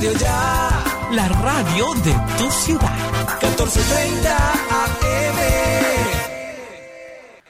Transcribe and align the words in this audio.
Radio 0.00 0.18
Ya. 0.18 0.84
La 1.12 1.28
radio 1.28 1.92
de 2.02 2.14
tu 2.38 2.50
ciudad. 2.50 2.90
1430 3.42 4.52
AM. 4.70 5.36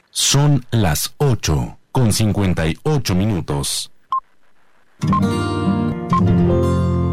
Son 0.09 0.65
las 0.69 1.13
8 1.15 1.77
con 1.93 2.11
58 2.11 3.15
minutos. 3.15 3.93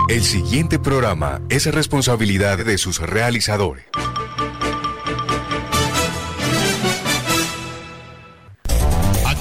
El 0.09 0.25
siguiente 0.25 0.81
programa 0.81 1.41
es 1.49 1.73
responsabilidad 1.73 2.59
de 2.59 2.77
sus 2.77 2.99
realizadores. 2.99 3.85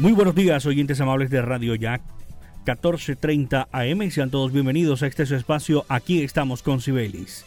Muy 0.00 0.12
buenos 0.12 0.34
días, 0.34 0.64
oyentes 0.64 0.98
amables 1.02 1.28
de 1.28 1.42
Radio 1.42 1.74
Jack 1.74 2.00
1430 2.64 3.68
AM. 3.70 4.10
Sean 4.10 4.30
todos 4.30 4.50
bienvenidos 4.50 5.02
a 5.02 5.06
este 5.06 5.26
su 5.26 5.34
espacio. 5.34 5.84
Aquí 5.90 6.22
estamos 6.22 6.62
con 6.62 6.80
Sibelis. 6.80 7.44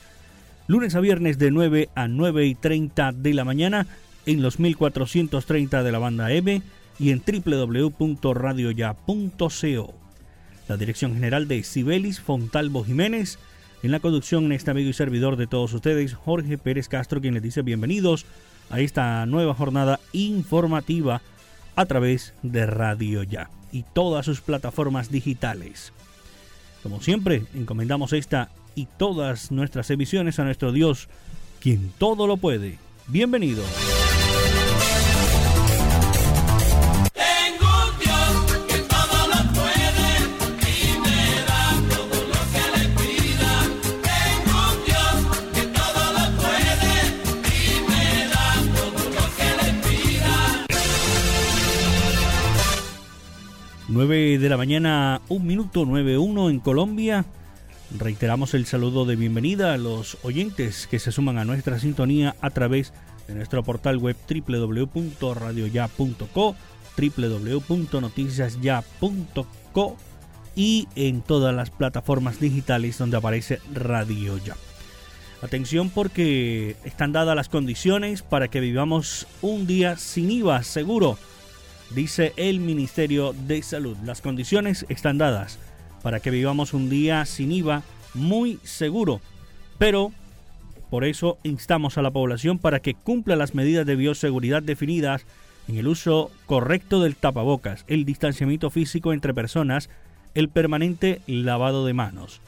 Lunes 0.67 0.93
a 0.93 0.99
viernes 0.99 1.39
de 1.39 1.49
9 1.49 1.89
a 1.95 2.07
9 2.07 2.45
y 2.45 2.53
30 2.53 3.11
de 3.11 3.33
la 3.33 3.43
mañana 3.43 3.87
en 4.27 4.43
los 4.43 4.59
1430 4.59 5.81
de 5.81 5.91
la 5.91 5.97
banda 5.97 6.31
M 6.31 6.61
y 6.99 7.09
en 7.09 7.23
www.radioya.co. 7.25 9.93
La 10.67 10.77
dirección 10.77 11.15
general 11.15 11.47
de 11.47 11.63
Sibelis 11.63 12.21
Fontalvo 12.21 12.83
Jiménez. 12.83 13.39
En 13.81 13.89
la 13.89 13.99
conducción, 13.99 14.51
este 14.51 14.69
amigo 14.69 14.91
y 14.91 14.93
servidor 14.93 15.37
de 15.37 15.47
todos 15.47 15.73
ustedes, 15.73 16.13
Jorge 16.13 16.59
Pérez 16.59 16.87
Castro, 16.87 17.19
quien 17.19 17.33
les 17.33 17.41
dice 17.41 17.63
bienvenidos 17.63 18.27
a 18.69 18.79
esta 18.79 19.25
nueva 19.25 19.55
jornada 19.55 19.99
informativa 20.11 21.23
a 21.75 21.85
través 21.85 22.33
de 22.43 22.65
Radio 22.65 23.23
Ya 23.23 23.49
y 23.71 23.83
todas 23.83 24.25
sus 24.25 24.41
plataformas 24.41 25.11
digitales. 25.11 25.93
Como 26.83 27.01
siempre, 27.01 27.43
encomendamos 27.53 28.13
esta 28.13 28.49
y 28.75 28.87
todas 28.97 29.51
nuestras 29.51 29.89
emisiones 29.89 30.39
a 30.39 30.43
nuestro 30.43 30.71
Dios, 30.71 31.09
quien 31.59 31.91
todo 31.97 32.27
lo 32.27 32.37
puede. 32.37 32.77
Bienvenido. 33.07 33.63
La 54.53 54.57
mañana, 54.57 55.21
un 55.29 55.47
minuto 55.47 55.83
9.1 55.83 56.51
en 56.51 56.59
Colombia. 56.59 57.25
Reiteramos 57.97 58.53
el 58.53 58.67
saludo 58.67 59.03
de 59.03 59.15
bienvenida 59.15 59.73
a 59.73 59.77
los 59.77 60.19
oyentes 60.21 60.85
que 60.85 60.99
se 60.99 61.11
suman 61.11 61.39
a 61.39 61.43
nuestra 61.43 61.79
sintonía 61.79 62.35
a 62.39 62.51
través 62.51 62.93
de 63.27 63.33
nuestro 63.33 63.63
portal 63.63 63.97
web 63.97 64.15
www.radioya.co, 64.29 66.55
www.noticiasya.co 67.17 69.97
y 70.55 70.87
en 70.95 71.23
todas 71.23 71.55
las 71.55 71.71
plataformas 71.71 72.39
digitales 72.39 72.99
donde 72.99 73.17
aparece 73.17 73.59
Radio 73.73 74.37
Ya. 74.37 74.55
Atención 75.41 75.89
porque 75.89 76.75
están 76.83 77.11
dadas 77.11 77.35
las 77.35 77.49
condiciones 77.49 78.21
para 78.21 78.49
que 78.49 78.59
vivamos 78.59 79.25
un 79.41 79.65
día 79.65 79.97
sin 79.97 80.29
IVA 80.29 80.61
seguro 80.61 81.17
dice 81.95 82.33
el 82.37 82.59
Ministerio 82.59 83.33
de 83.47 83.61
Salud. 83.61 83.97
Las 84.03 84.21
condiciones 84.21 84.85
están 84.89 85.17
dadas 85.17 85.59
para 86.01 86.19
que 86.19 86.31
vivamos 86.31 86.73
un 86.73 86.89
día 86.89 87.25
sin 87.25 87.51
IVA 87.51 87.83
muy 88.13 88.59
seguro, 88.63 89.21
pero 89.77 90.11
por 90.89 91.05
eso 91.05 91.37
instamos 91.43 91.97
a 91.97 92.01
la 92.01 92.11
población 92.11 92.59
para 92.59 92.79
que 92.79 92.93
cumpla 92.93 93.35
las 93.35 93.55
medidas 93.55 93.85
de 93.85 93.95
bioseguridad 93.95 94.61
definidas 94.61 95.25
en 95.67 95.77
el 95.77 95.87
uso 95.87 96.29
correcto 96.45 97.01
del 97.01 97.15
tapabocas, 97.15 97.85
el 97.87 98.05
distanciamiento 98.05 98.69
físico 98.69 99.13
entre 99.13 99.33
personas, 99.33 99.89
el 100.33 100.49
permanente 100.49 101.21
lavado 101.25 101.85
de 101.85 101.93
manos. 101.93 102.41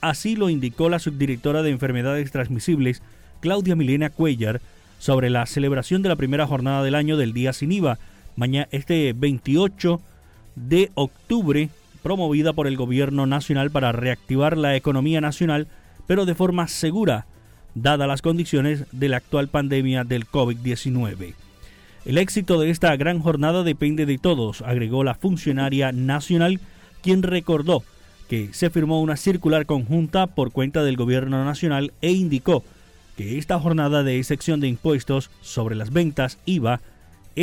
Así 0.00 0.36
lo 0.36 0.50
indicó 0.50 0.88
la 0.88 0.98
subdirectora 0.98 1.62
de 1.62 1.70
enfermedades 1.70 2.30
transmisibles, 2.30 3.02
Claudia 3.40 3.74
Milena 3.74 4.10
Cuellar, 4.10 4.60
sobre 4.98 5.30
la 5.30 5.46
celebración 5.46 6.02
de 6.02 6.08
la 6.08 6.16
primera 6.16 6.46
jornada 6.46 6.82
del 6.82 6.94
año 6.94 7.16
del 7.16 7.32
Día 7.32 7.52
Sin 7.52 7.72
IVA, 7.72 7.98
mañana, 8.38 8.68
este 8.70 9.12
28 9.14 10.00
de 10.54 10.90
octubre, 10.94 11.70
promovida 12.04 12.52
por 12.52 12.68
el 12.68 12.76
Gobierno 12.76 13.26
Nacional 13.26 13.70
para 13.72 13.90
reactivar 13.90 14.56
la 14.56 14.76
economía 14.76 15.20
nacional, 15.20 15.66
pero 16.06 16.24
de 16.24 16.36
forma 16.36 16.68
segura, 16.68 17.26
dadas 17.74 18.06
las 18.06 18.22
condiciones 18.22 18.84
de 18.92 19.08
la 19.08 19.16
actual 19.16 19.48
pandemia 19.48 20.04
del 20.04 20.26
COVID-19. 20.26 21.34
El 22.04 22.16
éxito 22.16 22.60
de 22.60 22.70
esta 22.70 22.94
gran 22.96 23.18
jornada 23.18 23.64
depende 23.64 24.06
de 24.06 24.18
todos, 24.18 24.62
agregó 24.62 25.02
la 25.02 25.16
funcionaria 25.16 25.90
nacional, 25.90 26.60
quien 27.02 27.24
recordó 27.24 27.82
que 28.28 28.50
se 28.52 28.70
firmó 28.70 29.02
una 29.02 29.16
circular 29.16 29.66
conjunta 29.66 30.28
por 30.28 30.52
cuenta 30.52 30.84
del 30.84 30.96
Gobierno 30.96 31.44
Nacional 31.44 31.92
e 32.02 32.12
indicó 32.12 32.62
que 33.16 33.36
esta 33.36 33.58
jornada 33.58 34.04
de 34.04 34.18
excepción 34.18 34.60
de 34.60 34.68
impuestos 34.68 35.28
sobre 35.40 35.74
las 35.74 35.92
ventas 35.92 36.38
IVA 36.46 36.80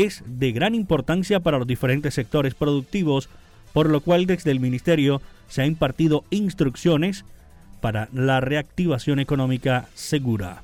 es 0.04 0.24
de 0.26 0.52
gran 0.52 0.76
importancia 0.76 1.40
para 1.40 1.58
los 1.58 1.68
diferentes 1.68 2.14
sectores 2.14 2.54
productivos, 2.54 3.30
por 3.74 3.90
lo 3.90 4.02
cual 4.02 4.26
desde 4.26 4.52
el 4.52 4.60
Ministerio 4.60 5.22
se 5.48 5.62
ha 5.62 5.66
impartido 5.66 6.26
instrucciones 6.32 7.24
para 7.80 8.10
la 8.14 8.42
reactivación 8.42 9.20
económica 9.20 9.88
segura. 9.94 10.64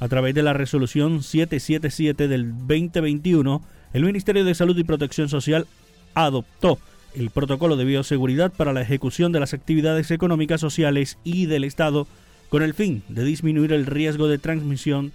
A 0.00 0.08
través 0.08 0.34
de 0.34 0.42
la 0.42 0.54
resolución 0.54 1.22
777 1.22 2.28
del 2.28 2.52
2021, 2.66 3.62
el 3.92 4.04
Ministerio 4.04 4.44
de 4.44 4.54
Salud 4.54 4.76
y 4.76 4.84
Protección 4.84 5.28
Social 5.28 5.66
adoptó 6.14 6.78
el 7.14 7.30
protocolo 7.30 7.76
de 7.76 7.84
bioseguridad 7.84 8.52
para 8.52 8.72
la 8.72 8.82
ejecución 8.82 9.32
de 9.32 9.40
las 9.40 9.54
actividades 9.54 10.10
económicas 10.10 10.60
sociales 10.60 11.18
y 11.24 11.46
del 11.46 11.64
Estado 11.64 12.06
con 12.48 12.62
el 12.62 12.74
fin 12.74 13.02
de 13.08 13.24
disminuir 13.24 13.72
el 13.72 13.86
riesgo 13.86 14.28
de 14.28 14.38
transmisión 14.38 15.12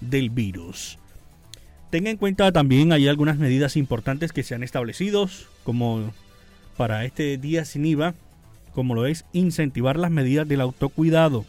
del 0.00 0.30
virus. 0.30 0.98
Tenga 1.92 2.08
en 2.08 2.16
cuenta 2.16 2.50
también 2.52 2.90
hay 2.90 3.06
algunas 3.06 3.36
medidas 3.36 3.76
importantes 3.76 4.32
que 4.32 4.42
se 4.42 4.54
han 4.54 4.62
establecido, 4.62 5.28
como 5.62 6.10
para 6.78 7.04
este 7.04 7.36
día 7.36 7.66
sin 7.66 7.84
IVA, 7.84 8.14
como 8.74 8.94
lo 8.94 9.04
es 9.04 9.26
incentivar 9.34 9.98
las 9.98 10.10
medidas 10.10 10.48
del 10.48 10.62
autocuidado. 10.62 11.44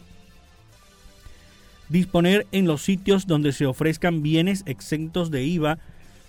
Disponer 1.88 2.46
en 2.52 2.66
los 2.66 2.82
sitios 2.82 3.26
donde 3.26 3.52
se 3.52 3.64
ofrezcan 3.64 4.22
bienes 4.22 4.64
exentos 4.66 5.30
de 5.30 5.44
IVA 5.44 5.78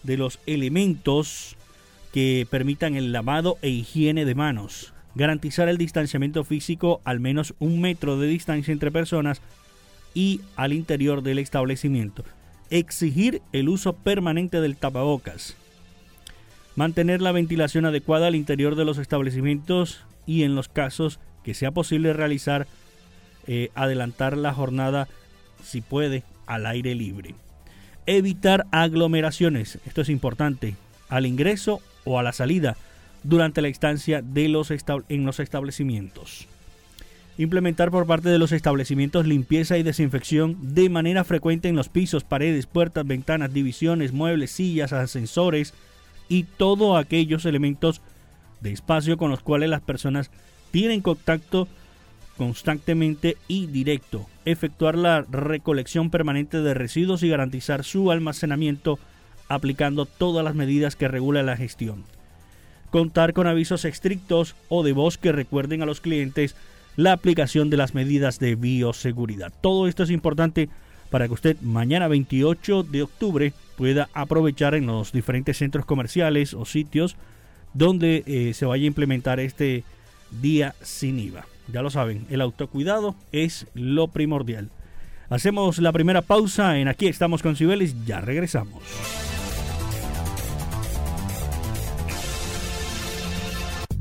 de 0.04 0.16
los 0.16 0.40
elementos 0.46 1.58
que 2.14 2.48
permitan 2.50 2.96
el 2.96 3.12
lavado 3.12 3.58
e 3.62 3.68
higiene 3.68 4.24
de 4.24 4.34
manos. 4.34 4.94
Garantizar 5.16 5.68
el 5.68 5.78
distanciamiento 5.78 6.46
físico 6.46 7.02
al 7.04 7.20
menos 7.20 7.54
un 7.60 7.82
metro 7.82 8.18
de 8.18 8.30
distancia 8.30 8.72
entre 8.72 8.92
personas 8.92 9.42
y 10.14 10.40
al 10.56 10.72
interior 10.72 11.22
del 11.22 11.40
establecimiento 11.40 12.24
exigir 12.70 13.42
el 13.52 13.70
uso 13.70 13.94
permanente 13.94 14.62
del 14.62 14.78
tapabocas, 14.78 15.56
mantener 16.76 17.22
la 17.22 17.32
ventilación 17.32 17.86
adecuada 17.86 18.28
al 18.28 18.36
interior 18.36 18.76
de 18.76 18.86
los 18.86 18.98
establecimientos 18.98 20.04
y 20.26 20.44
en 20.44 20.56
los 20.56 20.68
casos 20.68 21.20
que 21.44 21.54
sea 21.54 21.72
posible 21.72 22.14
realizar, 22.14 22.68
eh, 23.48 23.70
adelantar 23.76 24.36
la 24.38 24.54
jornada 24.54 25.08
si 25.64 25.82
puede 25.82 26.24
al 26.48 26.66
aire 26.66 26.96
libre. 26.96 27.36
Evitar 28.08 28.66
aglomeraciones, 28.72 29.80
esto 29.86 30.02
es 30.02 30.10
importante, 30.10 30.76
al 31.10 31.26
ingreso 31.26 31.82
o 32.04 32.20
a 32.20 32.24
la 32.24 32.34
salida 32.34 32.78
durante 33.24 33.62
la 33.62 33.68
estancia 33.68 34.22
de 34.22 34.48
los 34.48 34.72
en 34.72 35.26
los 35.26 35.40
establecimientos. 35.40 36.48
Implementar 37.38 37.92
por 37.92 38.08
parte 38.08 38.30
de 38.30 38.40
los 38.40 38.54
establecimientos 38.54 39.28
limpieza 39.28 39.78
y 39.78 39.84
desinfección 39.84 40.74
de 40.74 40.90
manera 40.90 41.26
frecuente 41.26 41.68
en 41.68 41.76
los 41.76 41.90
pisos, 41.90 42.24
paredes, 42.24 42.66
puertas, 42.66 43.06
ventanas, 43.06 43.54
divisiones, 43.54 44.14
muebles, 44.14 44.52
sillas, 44.52 44.94
ascensores 44.94 45.74
y 46.30 46.44
todos 46.44 46.98
aquellos 46.98 47.46
elementos 47.46 48.02
de 48.62 48.72
espacio 48.72 49.18
con 49.18 49.32
los 49.32 49.42
cuales 49.42 49.70
las 49.70 49.82
personas 49.82 50.32
tienen 50.72 51.02
contacto 51.02 51.68
constantemente 52.38 53.36
y 53.50 53.68
directo. 53.68 54.28
Efectuar 54.46 54.98
la 54.98 55.22
recolección 55.22 56.10
permanente 56.10 56.62
de 56.62 56.74
residuos 56.74 57.22
y 57.24 57.30
garantizar 57.30 57.84
su 57.84 58.12
almacenamiento 58.12 58.98
aplicando 59.50 60.06
todas 60.06 60.44
las 60.44 60.56
medidas 60.56 60.96
que 60.96 61.10
regula 61.10 61.44
la 61.44 61.58
gestión. 61.58 62.04
Contar 62.92 63.34
con 63.34 63.46
avisos 63.46 63.84
estrictos 63.84 64.56
o 64.70 64.84
de 64.84 64.94
voz 64.94 65.18
que 65.18 65.34
recuerden 65.34 65.82
a 65.82 65.86
los 65.86 66.00
clientes 66.00 66.56
la 66.96 67.14
aplicación 67.14 67.70
de 67.70 67.78
las 67.78 67.94
medidas 67.94 68.40
de 68.40 68.56
bioseguridad. 68.56 69.52
Todo 69.62 69.88
esto 69.88 70.04
es 70.04 70.10
importante 70.10 70.70
para 71.10 71.28
que 71.28 71.34
usted 71.34 71.58
mañana 71.62 72.08
28 72.08 72.84
de 72.84 73.04
octubre 73.04 73.54
pueda 73.78 74.10
aprovechar 74.14 74.76
en 74.76 74.88
los 74.88 75.12
diferentes 75.12 75.58
centros 75.58 75.86
comerciales 75.86 76.54
o 76.54 76.66
sitios 76.66 77.16
donde 77.74 78.24
eh, 78.26 78.54
se 78.54 78.66
vaya 78.66 78.84
a 78.84 78.88
implementar 78.88 79.40
este 79.40 79.84
día 80.42 80.76
sin 80.82 81.20
IVA. 81.20 81.46
Ya 81.72 81.82
lo 81.82 81.90
saben, 81.90 82.26
el 82.30 82.42
autocuidado 82.42 83.16
es 83.32 83.68
lo 83.74 84.08
primordial. 84.08 84.70
Hacemos 85.30 85.80
la 85.80 85.92
primera 85.92 86.22
pausa 86.22 86.78
en 86.78 86.88
Aquí 86.88 87.08
estamos 87.08 87.42
con 87.42 87.56
Cibelis, 87.56 88.06
ya 88.06 88.22
regresamos. 88.22 88.84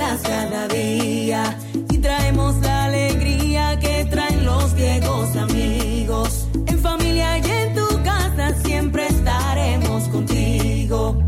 cada 0.00 0.66
día 0.68 1.58
y 1.90 1.98
traemos 1.98 2.56
la 2.62 2.84
alegría 2.84 3.78
que 3.78 4.06
traen 4.06 4.44
los 4.44 4.74
viejos 4.74 5.36
amigos. 5.36 6.48
En 6.66 6.78
familia 6.78 7.38
y 7.38 7.50
en 7.50 7.74
tu 7.74 8.02
casa 8.02 8.54
siempre 8.64 9.06
estaremos 9.08 10.08
contigo. 10.08 11.22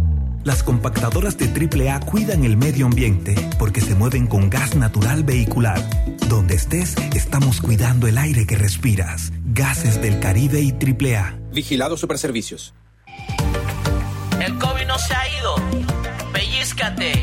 Las 0.45 0.63
compactadoras 0.63 1.37
de 1.37 1.47
AAA 1.49 2.01
cuidan 2.01 2.45
el 2.45 2.57
medio 2.57 2.87
ambiente 2.87 3.35
porque 3.59 3.83
se 3.83 3.95
mueven 3.95 4.27
con 4.27 4.49
gas 4.49 4.75
natural 4.75 5.23
vehicular. 5.23 5.81
Donde 6.29 6.55
estés, 6.55 6.97
estamos 7.15 7.61
cuidando 7.61 8.07
el 8.09 8.17
aire 8.17 8.47
que 8.47 8.57
respiras. 8.57 9.33
Gases 9.45 10.01
del 10.01 10.19
Caribe 10.19 10.63
y 10.63 10.73
AAA. 10.73 11.39
Vigilado 11.53 11.97
Superservicios. 11.99 12.73
El 14.41 14.59
COVID 14.59 14.87
no 14.87 14.99
se 14.99 15.15
ha 15.15 15.39
ido. 15.39 15.55
Pellizcate 16.33 17.23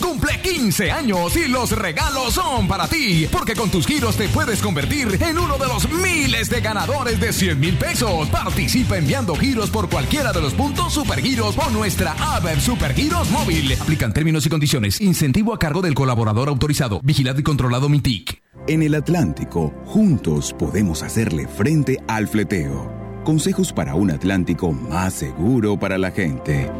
Cumple 0.00 0.40
15 0.40 0.90
años 0.90 1.36
y 1.36 1.48
los 1.48 1.72
regalos 1.72 2.34
son 2.34 2.66
para 2.68 2.88
ti, 2.88 3.26
porque 3.30 3.54
con 3.54 3.70
tus 3.70 3.86
giros 3.86 4.16
te 4.16 4.28
puedes 4.28 4.60
convertir 4.62 5.18
en 5.22 5.38
uno 5.38 5.58
de 5.58 5.66
los 5.66 5.88
miles 5.90 6.48
de 6.50 6.60
ganadores 6.60 7.20
de 7.20 7.32
100 7.32 7.60
mil 7.60 7.76
pesos. 7.76 8.28
Participa 8.28 8.96
enviando 8.96 9.34
giros 9.34 9.70
por 9.70 9.88
cualquiera 9.88 10.32
de 10.32 10.40
los 10.40 10.54
puntos 10.54 10.92
Supergiros 10.92 11.56
o 11.58 11.70
nuestra 11.70 12.12
app 12.18 12.46
Supergiros 12.58 13.30
móvil. 13.30 13.72
Aplican 13.80 14.12
términos 14.12 14.46
y 14.46 14.48
condiciones. 14.48 15.00
Incentivo 15.00 15.54
a 15.54 15.58
cargo 15.58 15.82
del 15.82 15.94
colaborador 15.94 16.48
autorizado. 16.48 17.00
Vigilado 17.02 17.40
y 17.40 17.42
controlado 17.42 17.88
MITIC. 17.88 18.42
En 18.68 18.82
el 18.82 18.94
Atlántico, 18.94 19.74
juntos 19.86 20.54
podemos 20.58 21.02
hacerle 21.02 21.48
frente 21.48 21.98
al 22.06 22.28
fleteo. 22.28 22.92
Consejos 23.24 23.72
para 23.72 23.94
un 23.94 24.10
Atlántico 24.10 24.72
más 24.72 25.14
seguro 25.14 25.78
para 25.78 25.98
la 25.98 26.10
gente. 26.10 26.70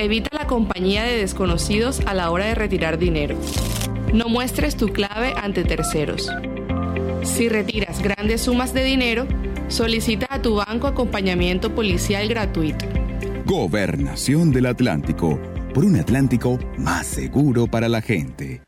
Evita 0.00 0.30
la 0.30 0.46
compañía 0.46 1.02
de 1.02 1.16
desconocidos 1.16 2.00
a 2.06 2.14
la 2.14 2.30
hora 2.30 2.46
de 2.46 2.54
retirar 2.54 2.98
dinero. 2.98 3.36
No 4.14 4.28
muestres 4.28 4.76
tu 4.76 4.92
clave 4.92 5.34
ante 5.36 5.64
terceros. 5.64 6.30
Si 7.24 7.48
retiras 7.48 8.00
grandes 8.00 8.42
sumas 8.42 8.72
de 8.72 8.84
dinero, 8.84 9.26
solicita 9.66 10.28
a 10.30 10.40
tu 10.40 10.54
banco 10.54 10.86
acompañamiento 10.86 11.74
policial 11.74 12.28
gratuito. 12.28 12.86
Gobernación 13.44 14.52
del 14.52 14.66
Atlántico, 14.66 15.36
por 15.74 15.84
un 15.84 15.96
Atlántico 15.96 16.60
más 16.76 17.04
seguro 17.08 17.66
para 17.66 17.88
la 17.88 18.00
gente. 18.00 18.67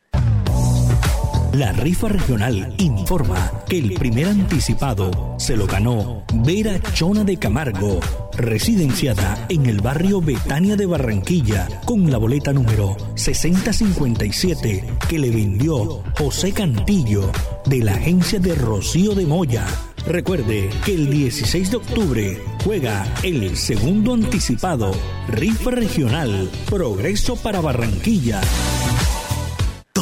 La 1.53 1.73
rifa 1.73 2.07
regional 2.09 2.75
informa 2.79 3.51
que 3.69 3.79
el 3.79 3.95
primer 3.95 4.29
anticipado 4.29 5.35
se 5.37 5.57
lo 5.57 5.67
ganó 5.67 6.23
Vera 6.33 6.81
Chona 6.95 7.25
de 7.25 7.39
Camargo, 7.39 7.99
residenciada 8.37 9.47
en 9.49 9.67
el 9.67 9.81
barrio 9.81 10.21
Betania 10.21 10.77
de 10.77 10.87
Barranquilla, 10.87 11.67
con 11.85 12.09
la 12.09 12.19
boleta 12.19 12.53
número 12.53 12.97
6057 13.17 14.85
que 15.09 15.19
le 15.19 15.31
vendió 15.31 16.05
José 16.17 16.53
Cantillo 16.53 17.33
de 17.67 17.79
la 17.79 17.95
agencia 17.95 18.39
de 18.39 18.55
Rocío 18.55 19.17
de 19.17 19.27
Moya. 19.27 19.67
Recuerde 20.07 20.71
que 20.85 20.95
el 20.95 21.11
16 21.11 21.73
de 21.73 21.77
octubre 21.77 22.43
juega 22.65 23.13
el 23.25 23.57
segundo 23.57 24.15
anticipado, 24.15 24.93
rifa 25.27 25.73
regional, 25.73 26.49
Progreso 26.69 27.35
para 27.35 27.61
Barranquilla 27.61 28.41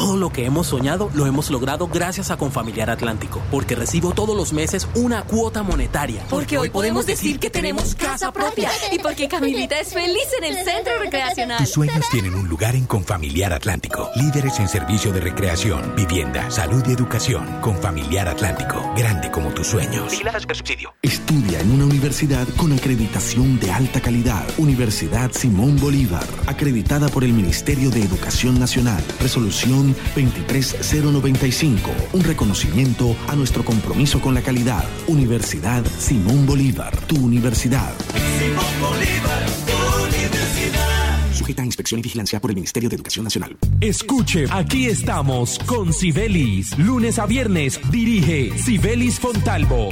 Todo 0.09 0.17
lo 0.17 0.31
que 0.31 0.43
hemos 0.43 0.65
soñado 0.65 1.11
lo 1.13 1.27
hemos 1.27 1.51
logrado 1.51 1.87
gracias 1.87 2.31
a 2.31 2.37
Confamiliar 2.37 2.89
Atlántico, 2.89 3.43
porque 3.51 3.75
recibo 3.75 4.11
todos 4.11 4.35
los 4.35 4.53
meses 4.53 4.87
una 4.95 5.21
cuota 5.21 5.61
monetaria. 5.61 6.25
Porque 6.31 6.57
hoy 6.57 6.71
podemos 6.71 7.05
decir 7.05 7.37
que 7.37 7.51
tenemos 7.51 7.93
casa 7.93 8.33
propia 8.33 8.71
y 8.91 8.97
porque 8.97 9.27
Camilita 9.27 9.79
es 9.79 9.93
feliz 9.93 10.25
en 10.39 10.45
el 10.45 10.65
centro 10.65 10.93
recreacional. 10.99 11.59
Tus 11.59 11.69
sueños 11.69 12.03
tienen 12.09 12.33
un 12.33 12.49
lugar 12.49 12.75
en 12.75 12.87
Confamiliar 12.87 13.53
Atlántico. 13.53 14.09
Líderes 14.15 14.59
en 14.59 14.67
servicio 14.67 15.13
de 15.13 15.19
recreación, 15.19 15.93
vivienda, 15.95 16.49
salud 16.49 16.83
y 16.87 16.93
educación. 16.93 17.61
Confamiliar 17.61 18.27
Atlántico, 18.27 18.91
grande 18.97 19.29
como 19.29 19.51
tus 19.51 19.67
sueños. 19.67 20.11
subsidio. 20.57 20.91
Estudia 21.03 21.59
en 21.59 21.71
una 21.71 21.85
universidad 21.85 22.47
con 22.57 22.73
acreditación 22.73 23.59
de 23.59 23.71
alta 23.71 24.01
calidad. 24.01 24.43
Universidad 24.57 25.31
Simón 25.33 25.79
Bolívar, 25.79 26.25
acreditada 26.47 27.09
por 27.09 27.23
el 27.23 27.33
Ministerio 27.33 27.91
de 27.91 28.01
Educación 28.01 28.59
Nacional. 28.59 29.03
Resolución 29.21 29.95
23095. 30.15 31.91
Un 32.13 32.23
reconocimiento 32.23 33.15
a 33.27 33.35
nuestro 33.35 33.63
compromiso 33.63 34.19
con 34.21 34.33
la 34.33 34.41
calidad. 34.41 34.83
Universidad 35.07 35.83
Simón 35.97 36.45
Bolívar, 36.45 36.95
tu 37.07 37.17
universidad. 37.17 37.93
Simón 38.39 38.65
Bolívar, 38.81 39.45
tu 39.65 40.05
universidad. 40.05 41.33
Sujeta 41.33 41.61
a 41.61 41.65
inspección 41.65 41.99
y 41.99 42.03
vigilancia 42.03 42.39
por 42.39 42.51
el 42.51 42.55
Ministerio 42.55 42.89
de 42.89 42.95
Educación 42.95 43.23
Nacional. 43.23 43.57
Escuche, 43.81 44.45
aquí 44.51 44.85
estamos 44.87 45.59
con 45.59 45.93
Sibelis. 45.93 46.77
Lunes 46.77 47.19
a 47.19 47.25
viernes 47.25 47.79
dirige 47.91 48.57
Sibelis 48.57 49.19
Fontalvo. 49.19 49.89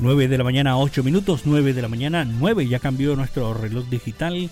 9 0.00 0.28
de 0.28 0.38
la 0.38 0.44
mañana, 0.44 0.78
8 0.78 1.02
minutos, 1.02 1.42
9 1.44 1.74
de 1.74 1.82
la 1.82 1.88
mañana, 1.88 2.24
9. 2.24 2.66
Ya 2.66 2.78
cambió 2.78 3.14
nuestro 3.16 3.52
reloj 3.52 3.84
digital. 3.90 4.50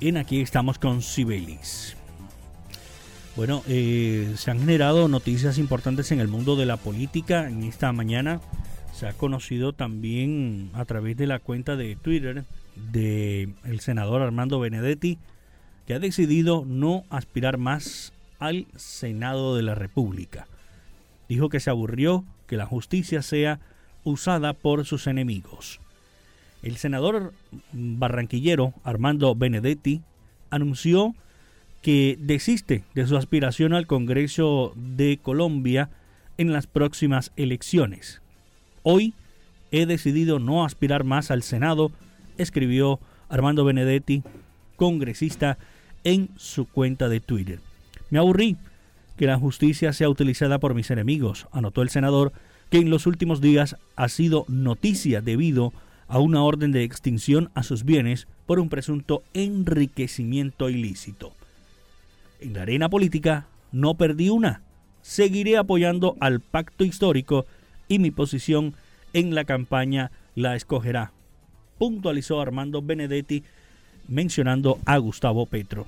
En 0.00 0.16
aquí 0.16 0.40
estamos 0.40 0.78
con 0.80 1.00
Sibelis. 1.00 1.96
Bueno, 3.36 3.62
eh, 3.68 4.32
se 4.36 4.50
han 4.50 4.58
generado 4.58 5.06
noticias 5.06 5.58
importantes 5.58 6.10
en 6.10 6.18
el 6.18 6.26
mundo 6.26 6.56
de 6.56 6.66
la 6.66 6.76
política. 6.76 7.48
En 7.48 7.62
esta 7.62 7.92
mañana 7.92 8.40
se 8.92 9.06
ha 9.06 9.12
conocido 9.12 9.74
también 9.74 10.70
a 10.74 10.84
través 10.86 11.16
de 11.16 11.28
la 11.28 11.38
cuenta 11.38 11.76
de 11.76 11.94
Twitter 11.94 12.44
del 12.74 13.54
el 13.64 13.78
senador 13.78 14.22
Armando 14.22 14.58
Benedetti 14.58 15.18
que 15.86 15.94
ha 15.94 16.00
decidido 16.00 16.64
no 16.66 17.04
aspirar 17.10 17.58
más 17.58 18.12
al 18.40 18.66
Senado 18.74 19.54
de 19.54 19.62
la 19.62 19.76
República. 19.76 20.48
Dijo 21.28 21.48
que 21.48 21.60
se 21.60 21.70
aburrió 21.70 22.24
que 22.48 22.56
la 22.56 22.66
justicia 22.66 23.22
sea 23.22 23.60
usada 24.04 24.52
por 24.52 24.84
sus 24.84 25.06
enemigos. 25.06 25.80
El 26.62 26.76
senador 26.76 27.32
barranquillero 27.72 28.72
Armando 28.84 29.34
Benedetti 29.34 30.02
anunció 30.50 31.14
que 31.82 32.16
desiste 32.18 32.84
de 32.94 33.06
su 33.06 33.16
aspiración 33.16 33.74
al 33.74 33.86
Congreso 33.86 34.72
de 34.74 35.18
Colombia 35.20 35.90
en 36.38 36.52
las 36.52 36.66
próximas 36.66 37.32
elecciones. 37.36 38.22
Hoy 38.82 39.12
he 39.70 39.84
decidido 39.86 40.38
no 40.38 40.64
aspirar 40.64 41.04
más 41.04 41.30
al 41.30 41.42
Senado, 41.42 41.92
escribió 42.38 43.00
Armando 43.28 43.64
Benedetti, 43.64 44.22
congresista, 44.76 45.58
en 46.04 46.30
su 46.36 46.66
cuenta 46.66 47.08
de 47.08 47.20
Twitter. 47.20 47.60
Me 48.10 48.18
aburrí 48.18 48.56
que 49.16 49.26
la 49.26 49.38
justicia 49.38 49.92
sea 49.92 50.08
utilizada 50.08 50.58
por 50.58 50.74
mis 50.74 50.90
enemigos, 50.90 51.48
anotó 51.52 51.82
el 51.82 51.90
senador, 51.90 52.32
que 52.74 52.80
en 52.80 52.90
los 52.90 53.06
últimos 53.06 53.40
días 53.40 53.76
ha 53.94 54.08
sido 54.08 54.46
noticia 54.48 55.20
debido 55.20 55.72
a 56.08 56.18
una 56.18 56.42
orden 56.42 56.72
de 56.72 56.82
extinción 56.82 57.48
a 57.54 57.62
sus 57.62 57.84
bienes 57.84 58.26
por 58.46 58.58
un 58.58 58.68
presunto 58.68 59.22
enriquecimiento 59.32 60.68
ilícito. 60.68 61.34
En 62.40 62.54
la 62.54 62.62
arena 62.62 62.88
política 62.88 63.46
no 63.70 63.94
perdí 63.94 64.28
una. 64.28 64.62
Seguiré 65.02 65.56
apoyando 65.56 66.16
al 66.18 66.40
pacto 66.40 66.82
histórico 66.82 67.46
y 67.86 68.00
mi 68.00 68.10
posición 68.10 68.74
en 69.12 69.36
la 69.36 69.44
campaña 69.44 70.10
la 70.34 70.56
escogerá, 70.56 71.12
puntualizó 71.78 72.40
Armando 72.40 72.82
Benedetti 72.82 73.44
mencionando 74.08 74.80
a 74.84 74.98
Gustavo 74.98 75.46
Petro. 75.46 75.86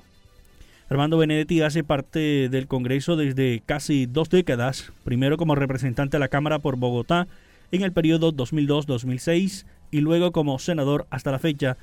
Armando 0.89 1.17
Benedetti 1.17 1.61
hace 1.61 1.83
parte 1.83 2.47
del 2.47 2.67
Congreso 2.67 3.17
desde 3.17 3.61
casi 3.65 4.05
dos 4.05 4.29
décadas, 4.29 4.93
primero 5.03 5.35
como 5.35 5.53
representante 5.53 6.15
de 6.15 6.19
la 6.19 6.29
Cámara 6.29 6.59
por 6.59 6.77
Bogotá 6.77 7.27
en 7.73 7.81
el 7.81 7.91
periodo 7.91 8.31
2002-2006 8.31 9.65
y 9.91 9.99
luego 9.99 10.31
como 10.31 10.57
senador 10.59 11.05
hasta 11.09 11.31
la 11.31 11.39
fecha, 11.39 11.75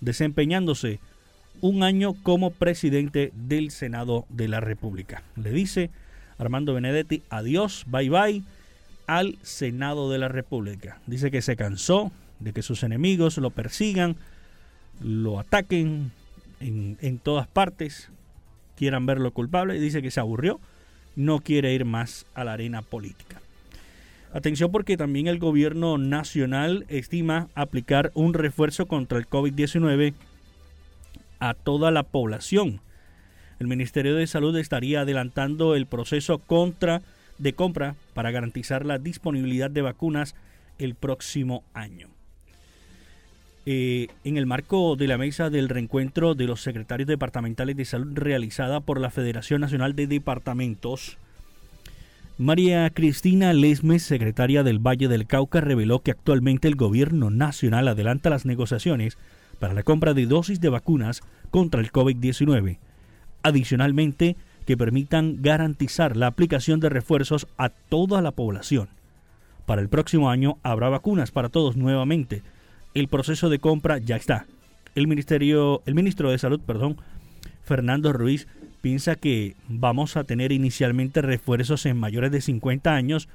desempeñándose 0.00 1.00
un 1.60 1.82
año 1.82 2.14
como 2.22 2.52
presidente 2.52 3.32
del 3.34 3.72
Senado 3.72 4.26
de 4.28 4.46
la 4.46 4.60
República. 4.60 5.24
Le 5.34 5.50
dice 5.50 5.90
Armando 6.38 6.72
Benedetti 6.72 7.24
adiós, 7.30 7.84
bye 7.88 8.10
bye 8.10 8.42
al 9.08 9.38
Senado 9.42 10.08
de 10.08 10.18
la 10.18 10.28
República. 10.28 11.00
Dice 11.08 11.32
que 11.32 11.42
se 11.42 11.56
cansó 11.56 12.12
de 12.38 12.52
que 12.52 12.62
sus 12.62 12.84
enemigos 12.84 13.38
lo 13.38 13.50
persigan, 13.50 14.14
lo 15.00 15.40
ataquen 15.40 16.12
en, 16.60 16.96
en 17.00 17.18
todas 17.18 17.48
partes, 17.48 18.08
quieran 18.82 19.06
verlo 19.06 19.30
culpable, 19.30 19.78
dice 19.78 20.02
que 20.02 20.10
se 20.10 20.18
aburrió, 20.18 20.58
no 21.14 21.38
quiere 21.38 21.72
ir 21.72 21.84
más 21.84 22.26
a 22.34 22.42
la 22.42 22.54
arena 22.54 22.82
política. 22.82 23.40
Atención 24.32 24.72
porque 24.72 24.96
también 24.96 25.28
el 25.28 25.38
gobierno 25.38 25.98
nacional 25.98 26.84
estima 26.88 27.46
aplicar 27.54 28.10
un 28.14 28.34
refuerzo 28.34 28.86
contra 28.86 29.18
el 29.18 29.28
COVID-19 29.28 30.14
a 31.38 31.54
toda 31.54 31.92
la 31.92 32.02
población. 32.02 32.80
El 33.60 33.68
Ministerio 33.68 34.16
de 34.16 34.26
Salud 34.26 34.56
estaría 34.56 35.02
adelantando 35.02 35.76
el 35.76 35.86
proceso 35.86 36.38
contra, 36.38 37.02
de 37.38 37.52
compra 37.52 37.94
para 38.14 38.32
garantizar 38.32 38.84
la 38.84 38.98
disponibilidad 38.98 39.70
de 39.70 39.82
vacunas 39.82 40.34
el 40.78 40.96
próximo 40.96 41.62
año. 41.72 42.08
Eh, 43.64 44.08
en 44.24 44.36
el 44.36 44.46
marco 44.46 44.96
de 44.96 45.06
la 45.06 45.18
mesa 45.18 45.48
del 45.48 45.68
reencuentro 45.68 46.34
de 46.34 46.46
los 46.46 46.62
secretarios 46.62 47.06
departamentales 47.06 47.76
de 47.76 47.84
salud 47.84 48.12
realizada 48.14 48.80
por 48.80 49.00
la 49.00 49.10
Federación 49.10 49.60
Nacional 49.60 49.94
de 49.94 50.08
Departamentos, 50.08 51.16
María 52.38 52.90
Cristina 52.90 53.52
Lesmes, 53.52 54.02
secretaria 54.02 54.64
del 54.64 54.80
Valle 54.80 55.06
del 55.06 55.26
Cauca, 55.26 55.60
reveló 55.60 56.00
que 56.00 56.10
actualmente 56.10 56.66
el 56.66 56.74
gobierno 56.74 57.30
nacional 57.30 57.86
adelanta 57.86 58.30
las 58.30 58.46
negociaciones 58.46 59.16
para 59.60 59.74
la 59.74 59.84
compra 59.84 60.12
de 60.12 60.26
dosis 60.26 60.60
de 60.60 60.68
vacunas 60.68 61.22
contra 61.50 61.80
el 61.80 61.92
COVID-19. 61.92 62.78
Adicionalmente, 63.44 64.36
que 64.66 64.76
permitan 64.76 65.40
garantizar 65.40 66.16
la 66.16 66.26
aplicación 66.26 66.80
de 66.80 66.88
refuerzos 66.88 67.46
a 67.58 67.68
toda 67.68 68.22
la 68.22 68.32
población. 68.32 68.88
Para 69.66 69.82
el 69.82 69.88
próximo 69.88 70.30
año 70.30 70.56
habrá 70.64 70.88
vacunas 70.88 71.30
para 71.30 71.48
todos 71.48 71.76
nuevamente, 71.76 72.42
el 72.94 73.08
proceso 73.08 73.48
de 73.48 73.58
compra 73.58 73.98
ya 73.98 74.16
está. 74.16 74.46
El 74.94 75.06
ministerio, 75.06 75.82
el 75.86 75.94
ministro 75.94 76.30
de 76.30 76.38
Salud, 76.38 76.60
perdón, 76.60 76.98
Fernando 77.64 78.12
Ruiz, 78.12 78.46
piensa 78.80 79.14
que 79.16 79.56
vamos 79.68 80.16
a 80.16 80.24
tener 80.24 80.52
inicialmente 80.52 81.22
refuerzos 81.22 81.86
en 81.86 81.96
mayores 81.96 82.30
de 82.32 82.40
50 82.40 82.94
años 82.94 83.28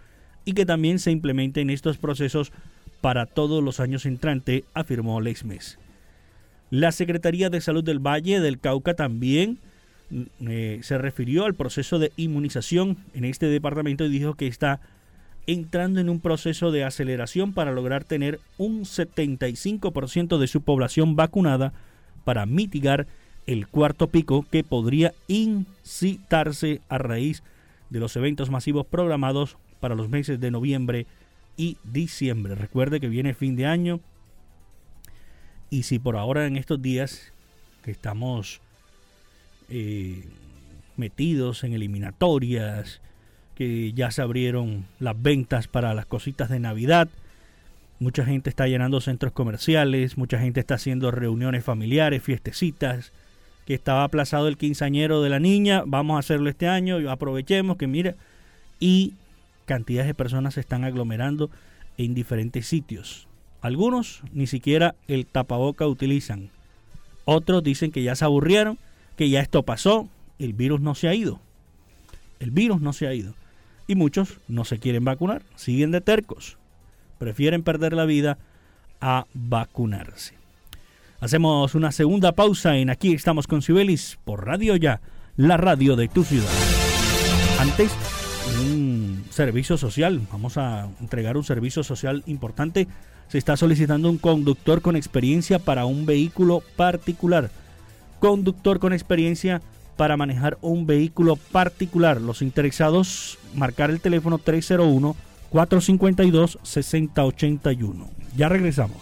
y 0.45 0.53
que 0.53 0.65
también 0.65 0.99
se 0.99 1.11
implementen 1.11 1.69
estos 1.69 1.97
procesos 1.97 2.51
para 3.01 3.25
todos 3.25 3.63
los 3.63 3.79
años 3.79 4.05
entrantes, 4.05 4.63
afirmó 4.73 5.21
Lesmes. 5.21 5.79
La 6.69 6.91
Secretaría 6.91 7.49
de 7.49 7.61
Salud 7.61 7.83
del 7.83 7.99
Valle 7.99 8.41
del 8.41 8.59
Cauca 8.59 8.93
también 8.93 9.59
mm, 10.09 10.23
eh, 10.47 10.79
se 10.83 10.97
refirió 10.97 11.45
al 11.45 11.55
proceso 11.55 11.97
de 11.97 12.11
inmunización 12.17 12.97
en 13.13 13.23
este 13.23 13.47
departamento 13.47 14.05
y 14.05 14.09
dijo 14.09 14.35
que 14.35 14.47
está 14.47 14.81
entrando 15.47 16.01
en 16.01 16.09
un 16.09 16.19
proceso 16.19 16.71
de 16.71 16.83
aceleración 16.83 17.53
para 17.53 17.71
lograr 17.71 18.03
tener 18.03 18.39
un 18.57 18.81
75% 18.81 20.37
de 20.37 20.47
su 20.47 20.61
población 20.61 21.15
vacunada 21.15 21.73
para 22.25 22.45
mitigar 22.45 23.07
el 23.47 23.67
cuarto 23.67 24.07
pico 24.07 24.45
que 24.51 24.65
podría 24.65 25.13
incitarse 25.27 26.81
a 26.89 26.97
raíz 26.97 27.43
de 27.89 27.99
los 27.99 28.15
eventos 28.17 28.49
masivos 28.49 28.85
programados 28.85 29.57
para 29.79 29.95
los 29.95 30.09
meses 30.09 30.39
de 30.41 30.51
noviembre 30.51 31.07
y 31.55 31.77
diciembre. 31.85 32.55
Recuerde 32.55 32.99
que 32.99 33.07
viene 33.07 33.33
fin 33.33 33.55
de 33.55 33.65
año 33.65 34.01
y 35.69 35.83
si 35.83 35.97
por 35.97 36.17
ahora 36.17 36.45
en 36.45 36.57
estos 36.57 36.81
días 36.81 37.31
que 37.83 37.91
estamos 37.91 38.59
eh, 39.69 40.25
metidos 40.97 41.63
en 41.63 41.73
eliminatorias, 41.73 42.99
que 43.57 43.91
ya 43.93 44.11
se 44.11 44.21
abrieron 44.21 44.85
las 44.99 45.19
ventas 45.19 45.67
para 45.67 45.95
las 45.95 46.05
cositas 46.05 46.47
de 46.47 46.59
Navidad. 46.59 47.09
Mucha 47.99 48.23
gente 48.23 48.51
está 48.51 48.67
llenando 48.67 49.01
centros 49.01 49.33
comerciales, 49.33 50.15
mucha 50.15 50.37
gente 50.37 50.59
está 50.59 50.75
haciendo 50.75 51.09
reuniones 51.09 51.63
familiares, 51.63 52.21
fiestecitas, 52.21 53.11
que 53.65 53.73
estaba 53.73 54.03
aplazado 54.03 54.47
el 54.47 54.57
quinceañero 54.57 55.23
de 55.23 55.29
la 55.29 55.39
niña, 55.39 55.81
vamos 55.87 56.17
a 56.17 56.19
hacerlo 56.19 56.51
este 56.51 56.67
año, 56.67 57.09
aprovechemos 57.09 57.77
que 57.77 57.87
mira, 57.87 58.13
y 58.79 59.15
cantidades 59.65 60.07
de 60.07 60.13
personas 60.13 60.53
se 60.53 60.59
están 60.59 60.83
aglomerando 60.83 61.49
en 61.97 62.13
diferentes 62.13 62.67
sitios. 62.67 63.27
Algunos 63.61 64.21
ni 64.33 64.45
siquiera 64.45 64.93
el 65.07 65.25
tapaboca 65.25 65.87
utilizan. 65.87 66.51
Otros 67.25 67.63
dicen 67.63 67.91
que 67.91 68.03
ya 68.03 68.15
se 68.15 68.23
aburrieron, 68.23 68.77
que 69.15 69.31
ya 69.31 69.41
esto 69.41 69.63
pasó, 69.63 70.07
el 70.37 70.53
virus 70.53 70.79
no 70.79 70.93
se 70.93 71.07
ha 71.07 71.15
ido. 71.15 71.41
El 72.39 72.51
virus 72.51 72.81
no 72.81 72.93
se 72.93 73.07
ha 73.07 73.15
ido. 73.15 73.33
Y 73.87 73.95
muchos 73.95 74.39
no 74.49 74.65
se 74.65 74.79
quieren 74.79 75.05
vacunar, 75.05 75.43
siguen 75.55 75.91
de 75.91 76.01
tercos. 76.01 76.57
Prefieren 77.17 77.63
perder 77.63 77.93
la 77.93 78.05
vida 78.05 78.37
a 78.99 79.25
vacunarse. 79.33 80.35
Hacemos 81.19 81.73
una 81.73 81.91
segunda 81.91 82.33
pausa 82.33 82.77
en 82.77 82.89
Aquí 82.89 83.13
estamos 83.13 83.47
con 83.47 83.61
Cibelis 83.61 84.19
por 84.23 84.45
Radio 84.45 84.75
Ya, 84.75 85.01
la 85.35 85.57
radio 85.57 85.95
de 85.95 86.09
tu 86.09 86.23
ciudad. 86.23 86.51
Antes, 87.59 87.91
un 88.61 89.23
servicio 89.29 89.77
social. 89.77 90.21
Vamos 90.31 90.57
a 90.57 90.89
entregar 91.01 91.37
un 91.37 91.43
servicio 91.43 91.83
social 91.83 92.23
importante. 92.27 92.87
Se 93.29 93.37
está 93.37 93.57
solicitando 93.57 94.09
un 94.09 94.17
conductor 94.17 94.81
con 94.81 94.95
experiencia 94.95 95.59
para 95.59 95.85
un 95.85 96.05
vehículo 96.05 96.61
particular. 96.75 97.49
Conductor 98.19 98.79
con 98.79 98.93
experiencia 98.93 99.61
para 99.97 100.15
manejar 100.15 100.57
un 100.61 100.87
vehículo 100.87 101.35
particular. 101.35 102.21
Los 102.21 102.41
interesados, 102.41 103.37
marcar 103.53 103.89
el 103.89 103.99
teléfono 103.99 104.37
301 104.37 105.15
452 105.49 106.59
6081. 106.63 108.09
Ya 108.35 108.47
regresamos. 108.47 108.97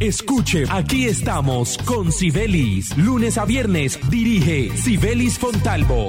Escuche, 0.00 0.64
aquí 0.70 1.04
estamos 1.04 1.76
con 1.84 2.10
Sibelis. 2.10 2.96
Lunes 2.96 3.36
a 3.36 3.44
viernes 3.44 4.00
dirige 4.08 4.74
Sibelis 4.74 5.38
Fontalvo. 5.38 6.08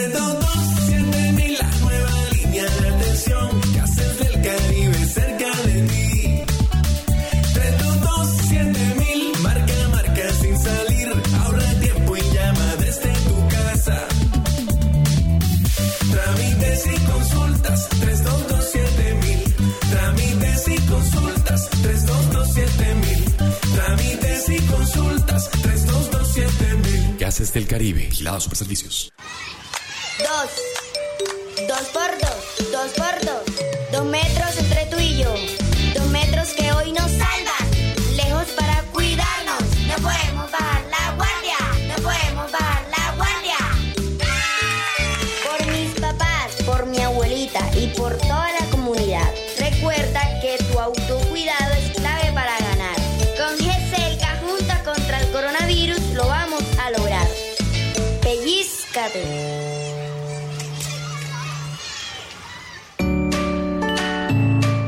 322-7000. 27.41 27.41
Gases 27.41 27.53
del 27.53 27.67
Caribe. 27.67 28.05
Vigilado 28.05 28.39
Superservicios. 28.39 29.11
Dos. 30.19 30.51
Dos 31.67 31.87
por 31.89 32.11
dos. 32.19 32.71
Dos 32.71 32.91
por 32.91 33.15
dos. 33.25 33.45
Dos 33.45 33.50
Pellizcate. 58.93 59.90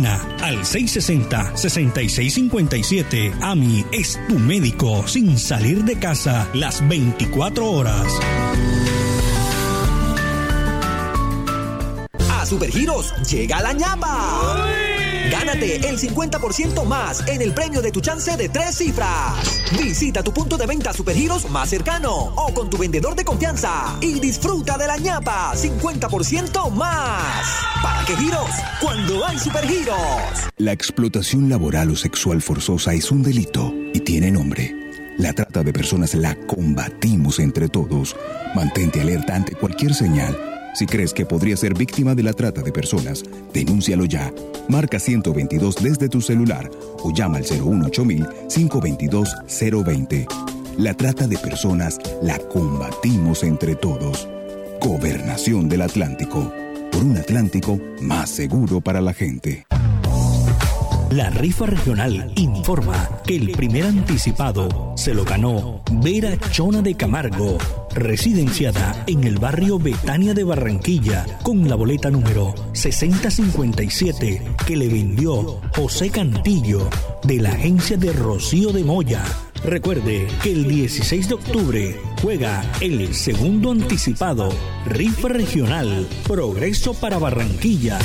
al 0.00 0.64
660-6657. 0.64 3.34
AMI 3.42 3.84
es 3.92 4.18
tu 4.28 4.38
médico 4.38 5.06
sin 5.06 5.38
salir 5.38 5.84
de 5.84 5.98
casa 5.98 6.48
las 6.54 6.88
24 6.88 7.70
horas. 7.70 8.06
A 12.30 12.46
Supergiros 12.46 13.12
llega 13.30 13.60
la 13.60 13.74
ñapa. 13.74 14.91
Gánate 15.32 15.88
el 15.88 15.98
50% 15.98 16.84
más 16.84 17.26
en 17.26 17.40
el 17.40 17.54
premio 17.54 17.80
de 17.80 17.90
tu 17.90 18.02
chance 18.02 18.36
de 18.36 18.50
tres 18.50 18.76
cifras. 18.76 19.62
Visita 19.82 20.22
tu 20.22 20.30
punto 20.30 20.58
de 20.58 20.66
venta 20.66 20.92
Supergiros 20.92 21.48
más 21.48 21.70
cercano 21.70 22.12
o 22.12 22.52
con 22.52 22.68
tu 22.68 22.76
vendedor 22.76 23.14
de 23.14 23.24
confianza 23.24 23.96
y 24.02 24.20
disfruta 24.20 24.76
de 24.76 24.86
la 24.86 24.98
ñapa 24.98 25.54
50% 25.54 26.70
más. 26.72 27.46
¿Para 27.82 28.04
qué 28.04 28.14
giros? 28.14 28.50
Cuando 28.78 29.26
hay 29.26 29.38
Supergiros. 29.38 29.96
La 30.58 30.72
explotación 30.72 31.48
laboral 31.48 31.88
o 31.92 31.96
sexual 31.96 32.42
forzosa 32.42 32.92
es 32.92 33.10
un 33.10 33.22
delito 33.22 33.72
y 33.94 34.00
tiene 34.00 34.30
nombre. 34.30 34.76
La 35.16 35.32
trata 35.32 35.62
de 35.62 35.72
personas 35.72 36.12
la 36.12 36.34
combatimos 36.34 37.38
entre 37.38 37.70
todos. 37.70 38.14
Mantente 38.54 39.00
alerta 39.00 39.34
ante 39.34 39.54
cualquier 39.54 39.94
señal. 39.94 40.51
Si 40.74 40.86
crees 40.86 41.12
que 41.12 41.26
podría 41.26 41.56
ser 41.56 41.74
víctima 41.74 42.14
de 42.14 42.22
la 42.22 42.32
trata 42.32 42.62
de 42.62 42.72
personas, 42.72 43.22
denúncialo 43.52 44.06
ya. 44.06 44.32
Marca 44.68 44.98
122 44.98 45.76
desde 45.82 46.08
tu 46.08 46.20
celular 46.20 46.68
o 47.02 47.12
llama 47.12 47.38
al 47.38 47.44
018-522-020. 47.44 50.26
La 50.78 50.94
trata 50.94 51.26
de 51.26 51.36
personas 51.36 51.98
la 52.22 52.38
combatimos 52.38 53.42
entre 53.42 53.76
todos. 53.76 54.26
Gobernación 54.80 55.68
del 55.68 55.82
Atlántico. 55.82 56.50
Por 56.90 57.04
un 57.04 57.18
Atlántico 57.18 57.78
más 58.00 58.30
seguro 58.30 58.80
para 58.80 59.02
la 59.02 59.12
gente. 59.12 59.66
La 61.12 61.28
rifa 61.28 61.66
regional 61.66 62.32
informa 62.36 63.20
que 63.26 63.36
el 63.36 63.50
primer 63.50 63.84
anticipado 63.84 64.94
se 64.96 65.12
lo 65.12 65.26
ganó 65.26 65.82
Vera 66.02 66.38
Chona 66.50 66.80
de 66.80 66.94
Camargo, 66.94 67.58
residenciada 67.92 69.04
en 69.06 69.24
el 69.24 69.36
barrio 69.36 69.78
Betania 69.78 70.32
de 70.32 70.42
Barranquilla, 70.42 71.26
con 71.42 71.68
la 71.68 71.74
boleta 71.74 72.10
número 72.10 72.54
6057 72.72 74.42
que 74.66 74.76
le 74.76 74.88
vendió 74.88 75.60
José 75.76 76.08
Cantillo 76.08 76.88
de 77.24 77.40
la 77.40 77.50
agencia 77.50 77.98
de 77.98 78.14
Rocío 78.14 78.72
de 78.72 78.82
Moya. 78.82 79.22
Recuerde 79.64 80.26
que 80.42 80.52
el 80.52 80.66
16 80.66 81.28
de 81.28 81.34
octubre 81.34 82.00
juega 82.22 82.64
el 82.80 83.14
segundo 83.14 83.70
anticipado 83.70 84.48
Rifa 84.86 85.28
Regional 85.28 86.08
Progreso 86.26 86.94
para 86.94 87.18
Barranquilla. 87.18 87.98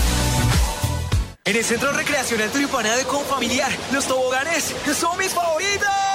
En 1.48 1.56
el 1.56 1.64
Centro 1.64 1.94
Recreacional 1.94 2.52
Turipana 2.52 2.94
de 2.98 3.06
Confamiliar, 3.06 3.72
los 3.94 4.06
toboganes 4.06 4.76
son 4.94 5.18
mis 5.18 5.34
favoritos. 5.34 6.07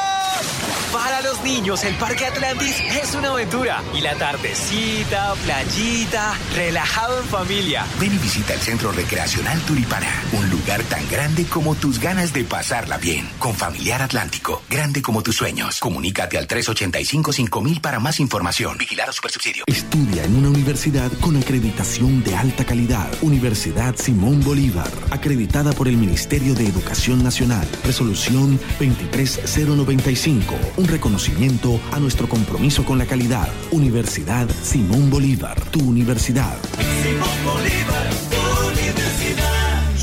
Para 0.92 1.22
los 1.22 1.42
niños, 1.42 1.82
el 1.84 1.94
Parque 1.94 2.26
Atlantis 2.26 2.78
es 2.80 3.14
una 3.14 3.30
aventura. 3.30 3.82
Y 3.94 4.02
la 4.02 4.14
tardecita, 4.14 5.32
playita, 5.42 6.34
relajado 6.54 7.18
en 7.18 7.24
familia. 7.24 7.86
Ven 7.98 8.12
y 8.12 8.18
visita 8.18 8.52
el 8.52 8.60
Centro 8.60 8.92
Recreacional 8.92 9.58
Turipana, 9.62 10.22
un 10.34 10.50
lugar 10.50 10.82
tan 10.84 11.08
grande 11.08 11.46
como 11.46 11.74
tus 11.74 11.98
ganas 11.98 12.34
de 12.34 12.44
pasarla 12.44 12.98
bien. 12.98 13.26
Con 13.38 13.54
Familiar 13.54 14.02
Atlántico, 14.02 14.62
grande 14.68 15.00
como 15.00 15.22
tus 15.22 15.36
sueños. 15.36 15.80
Comunícate 15.80 16.36
al 16.36 16.46
385-5000 16.46 17.80
para 17.80 17.98
más 17.98 18.20
información. 18.20 18.76
Vigilado 18.76 19.12
Supersubsidio. 19.12 19.64
Estudia 19.66 20.24
en 20.24 20.36
una 20.36 20.50
universidad 20.50 21.10
con 21.20 21.38
acreditación 21.38 22.22
de 22.22 22.36
alta 22.36 22.66
calidad. 22.66 23.10
Universidad 23.22 23.96
Simón 23.96 24.44
Bolívar, 24.44 24.90
acreditada 25.10 25.72
por 25.72 25.88
el 25.88 25.96
Ministerio 25.96 26.54
de 26.54 26.66
Educación 26.66 27.24
Nacional. 27.24 27.66
Resolución 27.82 28.60
23095 28.78 30.81
un 30.82 30.88
reconocimiento 30.88 31.80
a 31.92 32.00
nuestro 32.00 32.28
compromiso 32.28 32.84
con 32.84 32.98
la 32.98 33.06
calidad. 33.06 33.48
Universidad 33.70 34.48
Simón 34.62 35.10
Bolívar, 35.10 35.60
tu 35.70 35.80
universidad. 35.80 36.58
Simón 37.02 37.44
Bolívar. 37.44 38.11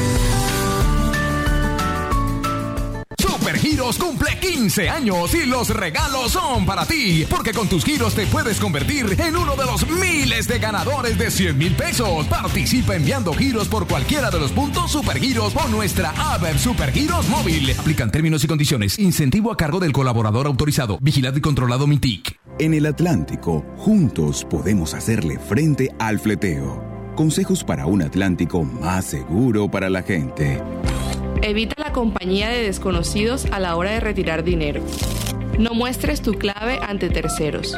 Supergiros 3.61 3.97
cumple 3.99 4.39
15 4.39 4.89
años 4.89 5.35
y 5.35 5.45
los 5.45 5.69
regalos 5.69 6.31
son 6.31 6.65
para 6.65 6.83
ti, 6.83 7.27
porque 7.29 7.53
con 7.53 7.67
tus 7.67 7.85
giros 7.85 8.15
te 8.15 8.25
puedes 8.25 8.59
convertir 8.59 9.15
en 9.19 9.37
uno 9.37 9.55
de 9.55 9.65
los 9.65 9.87
miles 9.87 10.47
de 10.47 10.57
ganadores 10.57 11.15
de 11.19 11.29
100 11.29 11.59
mil 11.59 11.75
pesos. 11.75 12.25
Participa 12.25 12.95
enviando 12.95 13.31
giros 13.33 13.67
por 13.67 13.87
cualquiera 13.87 14.31
de 14.31 14.39
los 14.39 14.51
puntos 14.51 14.91
Supergiros 14.91 15.55
o 15.55 15.67
nuestra 15.67 16.11
app 16.17 16.43
Supergiros 16.57 17.29
móvil. 17.29 17.71
Aplican 17.77 18.09
términos 18.09 18.43
y 18.43 18.47
condiciones. 18.47 18.97
Incentivo 18.97 19.51
a 19.51 19.57
cargo 19.57 19.79
del 19.79 19.91
colaborador 19.91 20.47
autorizado, 20.47 20.97
vigilado 20.99 21.37
y 21.37 21.41
controlado 21.41 21.85
MITIC. 21.85 22.39
En 22.57 22.73
el 22.73 22.87
Atlántico, 22.87 23.63
juntos 23.77 24.43
podemos 24.49 24.95
hacerle 24.95 25.37
frente 25.37 25.93
al 25.99 26.17
fleteo. 26.17 26.83
Consejos 27.15 27.63
para 27.63 27.85
un 27.85 28.01
Atlántico 28.01 28.63
más 28.63 29.05
seguro 29.05 29.69
para 29.69 29.91
la 29.91 30.01
gente. 30.01 30.59
Evita 31.43 31.75
la 31.81 31.91
compañía 31.91 32.49
de 32.49 32.61
desconocidos 32.61 33.45
a 33.51 33.59
la 33.59 33.75
hora 33.75 33.91
de 33.91 33.99
retirar 33.99 34.43
dinero. 34.43 34.83
No 35.57 35.73
muestres 35.73 36.21
tu 36.21 36.33
clave 36.33 36.79
ante 36.87 37.09
terceros. 37.09 37.75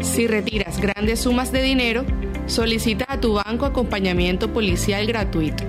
Si 0.00 0.26
retiras 0.26 0.80
grandes 0.80 1.20
sumas 1.20 1.52
de 1.52 1.62
dinero, 1.62 2.04
solicita 2.46 3.06
a 3.08 3.20
tu 3.20 3.34
banco 3.34 3.64
acompañamiento 3.64 4.52
policial 4.52 5.06
gratuito. 5.06 5.62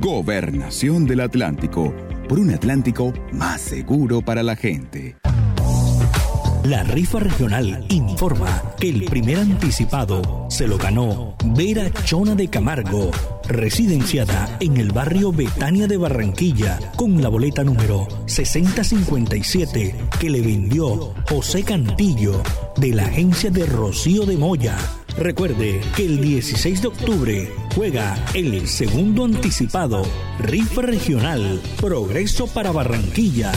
Gobernación 0.00 1.06
del 1.06 1.20
Atlántico. 1.20 1.94
Por 2.28 2.40
un 2.40 2.50
Atlántico 2.50 3.12
más 3.32 3.60
seguro 3.60 4.20
para 4.20 4.42
la 4.42 4.56
gente. 4.56 5.16
La 6.64 6.82
rifa 6.82 7.20
regional 7.20 7.86
informa 7.88 8.62
que 8.78 8.90
el 8.90 9.04
primer 9.04 9.38
anticipado 9.38 10.46
se 10.50 10.68
lo 10.68 10.76
ganó 10.76 11.34
Vera 11.44 11.90
Chona 12.04 12.34
de 12.34 12.48
Camargo, 12.48 13.10
residenciada 13.50 14.56
en 14.60 14.76
el 14.76 14.92
barrio 14.92 15.32
Betania 15.32 15.86
de 15.86 15.96
Barranquilla, 15.96 16.78
con 16.96 17.20
la 17.20 17.28
boleta 17.28 17.62
número 17.64 18.08
6057 18.26 19.94
que 20.18 20.30
le 20.30 20.40
vendió 20.40 21.14
José 21.28 21.62
Cantillo 21.62 22.42
de 22.76 22.92
la 22.92 23.04
agencia 23.04 23.50
de 23.50 23.66
Rocío 23.66 24.26
de 24.26 24.36
Moya. 24.36 24.76
Recuerde 25.18 25.80
que 25.96 26.06
el 26.06 26.20
16 26.20 26.82
de 26.82 26.88
octubre 26.88 27.52
juega 27.74 28.16
el 28.34 28.66
segundo 28.68 29.24
anticipado, 29.24 30.02
rifa 30.38 30.82
regional, 30.82 31.60
progreso 31.80 32.46
para 32.46 32.72
Barranquilla. 32.72 33.52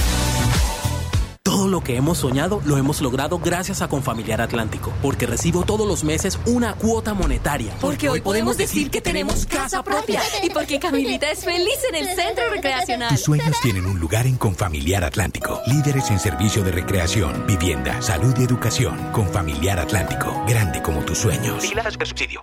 Lo 1.73 1.81
que 1.81 1.95
hemos 1.97 2.19
soñado 2.19 2.61
lo 2.65 2.77
hemos 2.77 3.01
logrado 3.01 3.39
gracias 3.39 3.81
a 3.81 3.87
Confamiliar 3.87 4.41
Atlántico, 4.41 4.93
porque 5.01 5.25
recibo 5.25 5.63
todos 5.63 5.87
los 5.87 6.03
meses 6.03 6.37
una 6.45 6.75
cuota 6.75 7.15
monetaria. 7.15 7.73
Porque 7.81 8.09
hoy 8.09 8.21
podemos 8.21 8.57
decir 8.57 8.91
que 8.91 9.01
tenemos 9.01 9.47
casa 9.47 9.81
propia 9.81 10.21
y 10.43 10.51
porque 10.51 10.79
Camilita 10.79 11.31
es 11.31 11.43
feliz 11.43 11.79
en 11.89 11.95
el 11.95 12.15
centro 12.15 12.47
recreacional. 12.51 13.09
Tus 13.09 13.21
sueños 13.21 13.59
tienen 13.63 13.87
un 13.87 13.99
lugar 13.99 14.27
en 14.27 14.37
Confamiliar 14.37 15.03
Atlántico. 15.03 15.61
Líderes 15.65 16.11
en 16.11 16.19
servicio 16.19 16.63
de 16.63 16.73
recreación, 16.73 17.43
vivienda, 17.47 17.99
salud 18.03 18.35
y 18.37 18.43
educación. 18.43 18.95
Confamiliar 19.11 19.79
Atlántico, 19.79 20.43
grande 20.47 20.79
como 20.83 20.99
tus 21.01 21.17
sueños. 21.17 21.63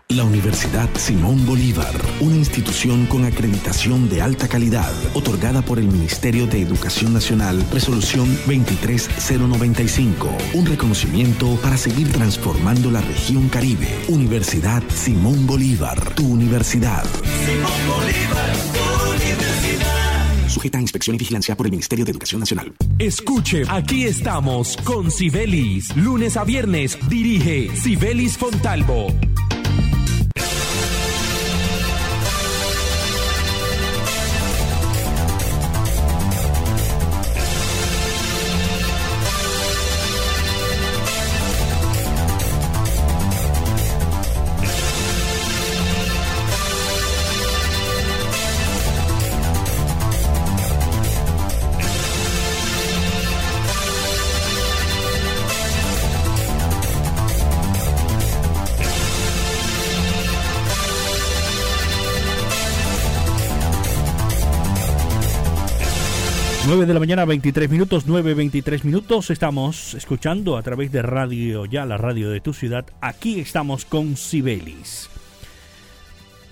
La 0.09 0.25
Universidad 0.25 0.89
Simón 0.97 1.47
Bolívar, 1.47 1.95
una 2.19 2.35
institución 2.35 3.07
con 3.07 3.25
acreditación 3.25 4.09
de 4.09 4.23
alta 4.23 4.49
calidad, 4.49 4.93
otorgada 5.15 5.63
por 5.63 5.79
el 5.79 5.87
Ministerio 5.87 6.49
de 6.49 6.63
Educación 6.63 7.15
Nacional, 7.15 7.65
resolución 7.71 8.37
23095, 9.21 10.29
un 10.55 10.67
reconocimiento 10.67 11.57
para 11.63 11.77
seguir 11.77 12.11
transformando 12.11 12.91
la 12.91 13.01
región 13.01 13.49
Caribe. 13.49 13.89
Universidad 14.09 14.83
Simón 14.89 15.47
Bolívar, 15.47 16.15
tu 16.15 16.27
universidad. 16.27 17.05
Simón 17.05 17.73
Bolívar, 17.89 18.57
tu 18.73 19.13
universidad. 19.13 20.49
Sujeta 20.49 20.79
a 20.79 20.81
inspección 20.81 21.15
y 21.15 21.19
vigilancia 21.19 21.57
por 21.57 21.67
el 21.67 21.71
Ministerio 21.71 22.05
de 22.05 22.11
Educación 22.11 22.41
Nacional. 22.41 22.75
Escuche, 22.99 23.63
aquí 23.69 24.05
estamos 24.05 24.77
con 24.79 25.11
Sibelis. 25.11 25.95
Lunes 25.97 26.37
a 26.37 26.45
viernes 26.45 26.99
dirige 27.09 27.75
Sibelis 27.77 28.37
Fontalvo. 28.37 29.09
9 66.71 66.87
de 66.87 66.95
la 66.95 67.01
mañana, 67.01 67.25
23 67.25 67.69
minutos, 67.69 68.05
9, 68.07 68.33
23 68.33 68.85
minutos. 68.85 69.31
Estamos 69.31 69.95
escuchando 69.95 70.57
a 70.57 70.63
través 70.63 70.93
de 70.93 71.03
Radio 71.03 71.65
Ya, 71.67 71.85
la 71.85 71.97
radio 71.97 72.31
de 72.31 72.41
tu 72.41 72.53
ciudad. 72.53 72.87
Aquí 73.01 73.41
estamos 73.41 73.85
con 73.85 74.17
Sibelis. 74.17 75.11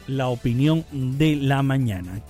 La 0.09 0.27
opinión 0.27 0.85
de 0.91 1.37
la 1.37 1.63
mañana. 1.63 2.21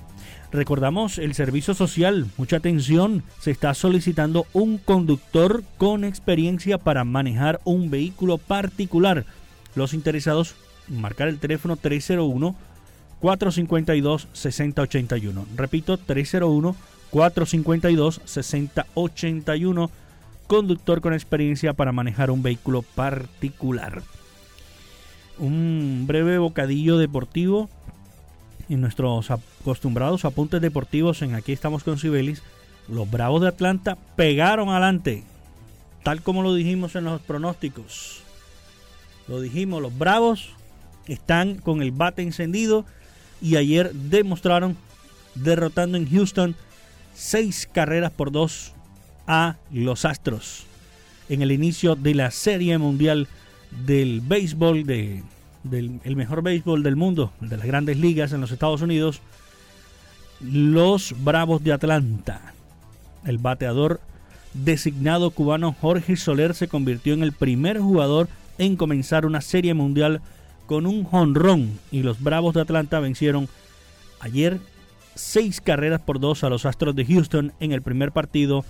Recordamos 0.53 1.17
el 1.17 1.33
servicio 1.33 1.73
social. 1.73 2.27
Mucha 2.37 2.59
atención. 2.59 3.23
Se 3.41 3.53
está 3.53 3.73
solicitando 3.73 4.47
un 4.53 4.77
conductor 4.77 5.63
con 5.79 6.05
experiencia 6.05 6.77
para 6.77 7.05
manejar 7.05 7.59
un 7.65 7.89
vehículo 7.89 8.37
particular. 8.37 9.25
Los 9.75 9.95
interesados, 9.95 10.57
marcar 10.89 11.29
el 11.29 11.39
teléfono 11.39 11.77
301 11.77 12.55
452 13.21 14.29
6081. 14.35 15.47
Repito, 15.57 15.97
301 15.97 16.77
452-6081, 17.13 19.91
conductor 20.47 21.01
con 21.01 21.15
experiencia 21.15 21.73
para 21.73 21.93
manejar 21.93 22.31
un 22.31 22.43
vehículo 22.43 22.83
particular. 22.83 24.03
Un 25.39 26.05
breve 26.07 26.37
bocadillo 26.39 26.99
deportivo 26.99 27.71
en 28.69 28.81
nuestros 28.81 29.31
acostumbrados 29.31 30.25
apuntes 30.25 30.61
deportivos 30.61 31.23
en 31.23 31.35
Aquí 31.35 31.53
estamos 31.53 31.85
con 31.85 31.99
Sibelis. 31.99 32.43
Los 32.89 33.11
Bravos 33.11 33.43
de 33.43 33.49
Atlanta 33.49 33.97
pegaron 34.17 34.71
adelante, 34.71 35.25
tal 36.03 36.23
como 36.23 36.43
lo 36.43 36.55
dijimos 36.55 36.97
en 36.97 37.05
los 37.05 37.21
pronósticos. 37.21 38.23
Lo 39.27 39.41
dijimos, 39.41 39.83
los 39.83 39.97
Bravos 39.97 40.51
están 41.07 41.57
con 41.57 41.83
el 41.83 41.93
bate 41.93 42.23
encendido 42.23 42.87
y 43.41 43.57
ayer 43.57 43.93
demostraron 43.93 44.77
derrotando 45.35 45.99
en 45.99 46.11
Houston 46.11 46.57
seis 47.19 47.69
carreras 47.71 48.13
por 48.13 48.31
dos 48.31 48.75
a 49.27 49.57
los 49.73 50.05
Astros 50.05 50.65
en 51.29 51.43
el 51.43 51.51
inicio 51.51 51.97
de 51.97 52.15
la 52.15 52.31
Serie 52.31 52.79
Mundial 52.79 53.27
del 53.87 54.21
Béisbol, 54.21 54.85
de, 54.85 55.25
del 55.65 56.01
el 56.05 56.15
mejor 56.15 56.43
béisbol 56.43 56.83
del 56.85 56.95
mundo, 56.95 57.33
de 57.41 57.57
las 57.57 57.67
grandes 57.67 57.99
ligas 57.99 58.33
en 58.33 58.41
los 58.41 58.53
Estados 58.53 58.83
Unidos, 58.83 59.21
los 60.41 61.13
Bravos 61.25 61.63
de 61.65 61.73
Atlanta. 61.73 62.55
El 63.27 63.39
bateador 63.39 64.01
designado 64.55 65.33
cubano 65.33 65.75
Jorge 65.79 66.17
Soler 66.17 66.55
se 66.55 66.69
convirtió 66.69 67.15
en 67.15 67.25
el 67.25 67.33
primer 67.33 67.81
jugador 67.81 68.29
en 68.59 68.77
comenzar 68.77 69.27
una 69.27 69.41
Serie 69.41 69.75
Mundial 69.75 70.23
con 70.67 70.87
un 70.87 71.03
jonrón 71.05 71.79
y 71.91 72.05
los 72.05 72.23
Bravos 72.23 72.55
de 72.55 72.61
Atlanta 72.61 73.01
vencieron 73.01 73.49
ayer 74.21 74.61
seis 75.19 75.61
carreras 75.61 76.01
por 76.01 76.21
dos 76.21 76.45
a 76.45 76.49
los 76.49 76.65
Astros 76.65 76.95
de 76.95 77.05
Houston 77.05 77.53
en 77.61 77.73
el 77.73 77.83
primer 77.83 78.13
partido 78.13 78.65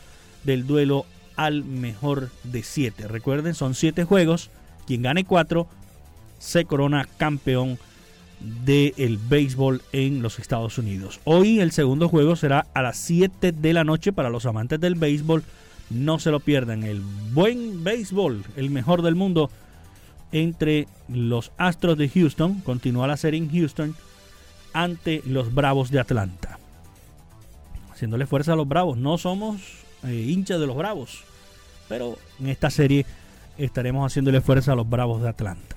del 0.45 0.67
duelo 0.67 1.07
al 1.37 1.65
mejor 1.65 2.31
de 2.45 2.63
siete. 2.63 3.07
Recuerden, 3.07 3.55
son 3.55 3.75
siete 3.75 4.05
juegos. 4.05 4.51
Quien 4.87 5.03
gane 5.03 5.25
cuatro 5.25 5.69
se 6.39 6.65
corona 6.65 7.07
campeón 7.19 7.79
del 8.41 9.19
béisbol 9.19 9.83
en 9.93 10.23
los 10.23 10.39
Estados 10.39 10.79
Unidos. 10.79 11.21
Hoy 11.25 11.61
el 11.61 11.73
segundo 11.73 12.09
juego 12.09 12.37
será 12.37 12.67
a 12.73 12.83
las 12.83 12.97
7 12.99 13.53
de 13.53 13.73
la 13.73 13.85
noche 13.85 14.13
para 14.13 14.31
los 14.31 14.47
amantes 14.47 14.81
del 14.81 14.95
béisbol. 14.95 15.43
No 15.91 16.19
se 16.19 16.31
lo 16.31 16.41
pierdan. 16.41 16.85
El 16.85 17.01
buen 17.33 17.83
béisbol, 17.83 18.45
el 18.57 18.71
mejor 18.71 19.03
del 19.03 19.17
mundo, 19.17 19.51
entre 20.31 20.87
los 21.09 21.51
Astros 21.59 21.99
de 21.99 22.09
Houston. 22.09 22.61
Continúa 22.61 23.09
la 23.09 23.17
serie 23.17 23.39
en 23.39 23.51
Houston 23.51 23.97
ante 24.73 25.23
los 25.27 25.55
Bravos 25.55 25.91
de 25.91 26.01
Atlanta. 26.01 26.59
Haciéndole 27.93 28.27
fuerza 28.27 28.53
a 28.53 28.57
los 28.57 28.69
Bravos. 28.69 28.97
No 28.99 29.19
somos 29.19 29.61
eh, 30.05 30.27
hinchas 30.29 30.61
de 30.61 30.67
los 30.67 30.77
Bravos, 30.77 31.25
pero 31.89 32.19
en 32.41 32.49
esta 32.49 32.71
serie 32.71 33.07
estaremos 33.57 34.11
haciéndole 34.11 34.41
fuerza 34.41 34.73
a 34.73 34.77
los 34.77 34.89
Bravos 34.89 35.23
de 35.23 35.29
Atlanta. 35.29 35.77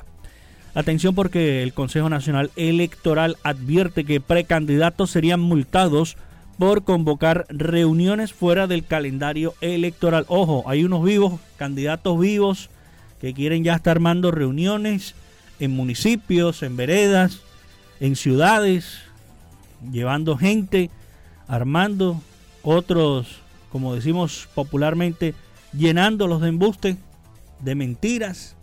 Atención 0.74 1.16
porque 1.16 1.64
el 1.64 1.74
Consejo 1.74 2.10
Nacional 2.10 2.52
Electoral 2.56 3.38
advierte 3.44 4.06
que 4.06 4.22
precandidatos 4.22 5.12
serían 5.12 5.42
multados 5.42 6.16
por 6.58 6.84
convocar 6.84 7.46
reuniones 7.50 8.34
fuera 8.34 8.68
del 8.68 8.86
calendario 8.86 9.54
electoral. 9.62 10.26
Ojo, 10.28 10.64
hay 10.68 10.84
unos 10.84 11.04
vivos, 11.04 11.40
candidatos 11.58 12.20
vivos, 12.20 12.70
que 13.20 13.34
quieren 13.34 13.64
ya 13.64 13.76
estar 13.76 13.98
armando 13.98 14.32
reuniones 14.32 15.16
en 15.60 15.72
municipios, 15.72 16.64
en 16.64 16.78
veredas, 16.78 17.42
en 18.02 18.16
ciudades, 18.16 18.98
llevando 19.92 20.36
gente, 20.36 20.90
armando, 21.48 22.20
otros, 22.64 23.42
como 23.72 23.94
decimos 23.94 24.50
popularmente, 24.56 25.36
llenándolos 25.72 26.42
de 26.42 26.50
embuste, 26.50 26.98
de 27.60 27.76
mentiras. 27.76 28.56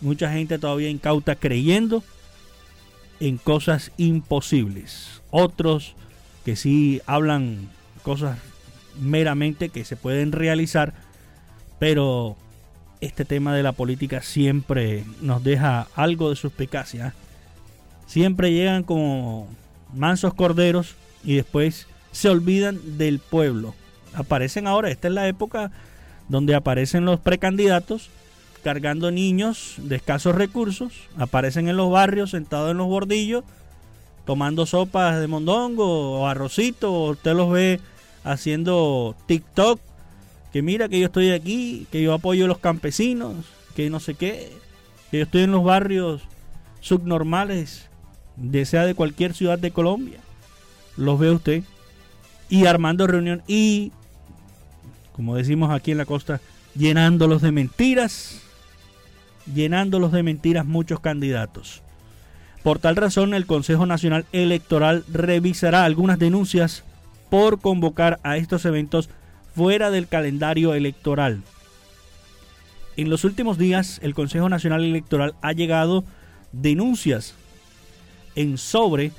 Mucha 0.00 0.32
gente 0.32 0.58
todavía 0.58 0.90
incauta 0.90 1.36
creyendo 1.36 2.02
en 3.20 3.38
cosas 3.38 3.92
imposibles. 3.98 5.22
Otros 5.30 5.94
que 6.44 6.56
sí 6.56 7.00
hablan 7.06 7.68
cosas 8.02 8.36
meramente 9.00 9.68
que 9.68 9.84
se 9.84 9.94
pueden 9.94 10.32
realizar, 10.32 10.92
pero 11.78 12.36
este 13.00 13.24
tema 13.24 13.54
de 13.54 13.62
la 13.62 13.72
política 13.72 14.22
siempre 14.22 15.04
nos 15.20 15.44
deja 15.44 15.86
algo 15.94 16.30
de 16.30 16.36
suspicacia 16.36 17.14
siempre 18.06 18.52
llegan 18.52 18.82
como 18.82 19.48
mansos 19.94 20.34
corderos 20.34 20.94
y 21.24 21.34
después 21.34 21.86
se 22.12 22.28
olvidan 22.28 22.98
del 22.98 23.18
pueblo. 23.18 23.74
Aparecen 24.14 24.66
ahora, 24.66 24.90
esta 24.90 25.08
es 25.08 25.14
la 25.14 25.28
época 25.28 25.70
donde 26.28 26.54
aparecen 26.54 27.04
los 27.04 27.20
precandidatos 27.20 28.10
cargando 28.62 29.10
niños 29.10 29.74
de 29.78 29.96
escasos 29.96 30.34
recursos, 30.34 30.92
aparecen 31.16 31.68
en 31.68 31.76
los 31.76 31.90
barrios 31.90 32.30
sentados 32.30 32.72
en 32.72 32.78
los 32.78 32.88
bordillos, 32.88 33.44
tomando 34.24 34.66
sopas 34.66 35.20
de 35.20 35.28
mondongo 35.28 36.20
o 36.20 36.26
arrocito, 36.26 37.04
usted 37.04 37.34
los 37.34 37.52
ve 37.52 37.80
haciendo 38.24 39.14
TikTok, 39.26 39.78
que 40.52 40.62
mira 40.62 40.88
que 40.88 40.98
yo 40.98 41.06
estoy 41.06 41.30
aquí, 41.30 41.86
que 41.92 42.02
yo 42.02 42.12
apoyo 42.12 42.46
a 42.46 42.48
los 42.48 42.58
campesinos, 42.58 43.36
que 43.76 43.88
no 43.88 44.00
sé 44.00 44.14
qué, 44.14 44.52
que 45.12 45.18
yo 45.18 45.22
estoy 45.24 45.42
en 45.42 45.52
los 45.52 45.62
barrios 45.62 46.22
subnormales 46.80 47.88
desea 48.36 48.84
de 48.84 48.94
cualquier 48.94 49.34
ciudad 49.34 49.58
de 49.58 49.70
Colombia. 49.70 50.18
Los 50.96 51.18
ve 51.18 51.30
usted. 51.30 51.62
Y 52.48 52.66
armando 52.66 53.08
reunión 53.08 53.42
y, 53.48 53.90
como 55.12 55.34
decimos 55.34 55.72
aquí 55.72 55.90
en 55.90 55.98
la 55.98 56.04
costa, 56.04 56.40
llenándolos 56.76 57.42
de 57.42 57.52
mentiras. 57.52 58.40
Llenándolos 59.52 60.12
de 60.12 60.22
mentiras 60.22 60.64
muchos 60.64 61.00
candidatos. 61.00 61.82
Por 62.62 62.78
tal 62.78 62.96
razón, 62.96 63.34
el 63.34 63.46
Consejo 63.46 63.86
Nacional 63.86 64.26
Electoral 64.32 65.04
revisará 65.12 65.84
algunas 65.84 66.18
denuncias 66.18 66.82
por 67.30 67.60
convocar 67.60 68.18
a 68.22 68.36
estos 68.36 68.64
eventos 68.64 69.08
fuera 69.54 69.90
del 69.90 70.08
calendario 70.08 70.74
electoral. 70.74 71.42
En 72.96 73.10
los 73.10 73.24
últimos 73.24 73.58
días, 73.58 74.00
el 74.02 74.14
Consejo 74.14 74.48
Nacional 74.48 74.84
Electoral 74.84 75.34
ha 75.42 75.52
llegado 75.52 76.04
denuncias 76.52 77.34
en 78.36 78.58
sobre 78.58 79.12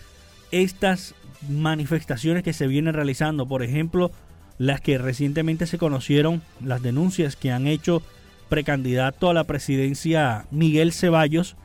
estas 0.51 1.13
manifestaciones 1.49 2.43
que 2.43 2.53
se 2.53 2.67
vienen 2.67 2.93
realizando. 2.93 3.47
Por 3.47 3.63
ejemplo, 3.63 4.11
las 4.57 4.81
que 4.81 4.97
recientemente 4.97 5.67
se 5.67 5.77
conocieron, 5.77 6.41
las 6.63 6.81
denuncias 6.81 7.35
que 7.35 7.51
han 7.51 7.67
hecho 7.67 8.01
precandidato 8.49 9.29
a 9.29 9.33
la 9.33 9.43
presidencia 9.43 10.45
Miguel 10.51 10.93
Ceballos, 10.93 11.55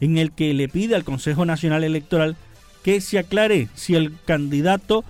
en 0.00 0.18
el 0.18 0.32
que 0.32 0.52
le 0.52 0.68
pide 0.68 0.96
al 0.96 1.04
Consejo 1.04 1.44
Nacional 1.44 1.84
Electoral 1.84 2.36
que 2.82 3.00
se 3.00 3.18
aclare 3.18 3.68
si 3.74 3.94
el 3.94 4.12
candidato 4.24 5.04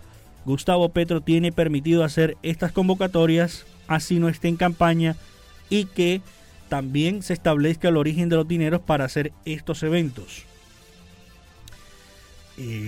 Gustavo 0.45 0.91
Petro 0.91 1.21
tiene 1.21 1.53
permitido 1.53 2.05
hacer 2.05 2.37
estas 2.43 2.73
convocatorias, 2.73 3.65
así 3.87 4.19
no 4.19 4.29
esté 4.29 4.49
en 4.49 4.57
campaña, 4.57 5.17
y 5.71 5.87
que 5.87 6.21
también 6.69 7.23
se 7.23 7.33
establezca 7.33 7.89
el 7.89 7.97
origen 7.97 8.29
de 8.29 8.37
los 8.37 8.49
dineros 8.49 8.81
para 8.81 9.05
hacer 9.05 9.33
estos 9.45 9.83
eventos. 9.83 10.45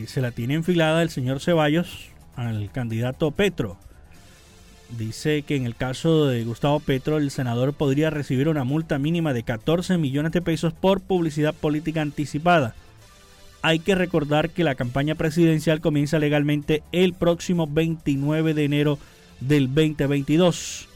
Se 0.07 0.21
la 0.21 0.31
tiene 0.31 0.55
enfilada 0.55 1.03
el 1.03 1.11
señor 1.11 1.41
Ceballos 1.41 2.11
al 2.37 2.71
candidato 2.71 3.31
Petro. 3.33 3.77
Dice 4.97 5.43
que 5.43 5.57
en 5.57 5.67
el 5.67 5.75
caso 5.75 6.27
de 6.27 6.45
Gustavo 6.45 6.79
Petro, 6.79 7.17
el 7.17 7.33
senador 7.33 7.73
podría 7.73 8.11
recibir 8.11 8.49
una 8.49 8.63
multa 8.63 8.99
mínima 8.99 9.33
de 9.33 9.43
14 9.43 9.99
millones 9.99 10.31
de 10.31 10.43
pesos 10.43 10.73
por 10.73 11.01
publicidad 11.01 11.55
política 11.55 12.03
anticipada. 12.03 12.75
Hay 13.63 13.81
que 13.81 13.97
recordar 13.97 14.51
que 14.51 14.63
la 14.63 14.77
campaña 14.77 15.17
presidencial 15.17 15.81
comienza 15.81 16.19
legalmente 16.19 16.83
el 16.93 17.13
próximo 17.13 17.67
29 17.67 18.55
de 18.55 18.65
enero 18.65 18.99
del 19.41 19.67
2022, 19.75 20.89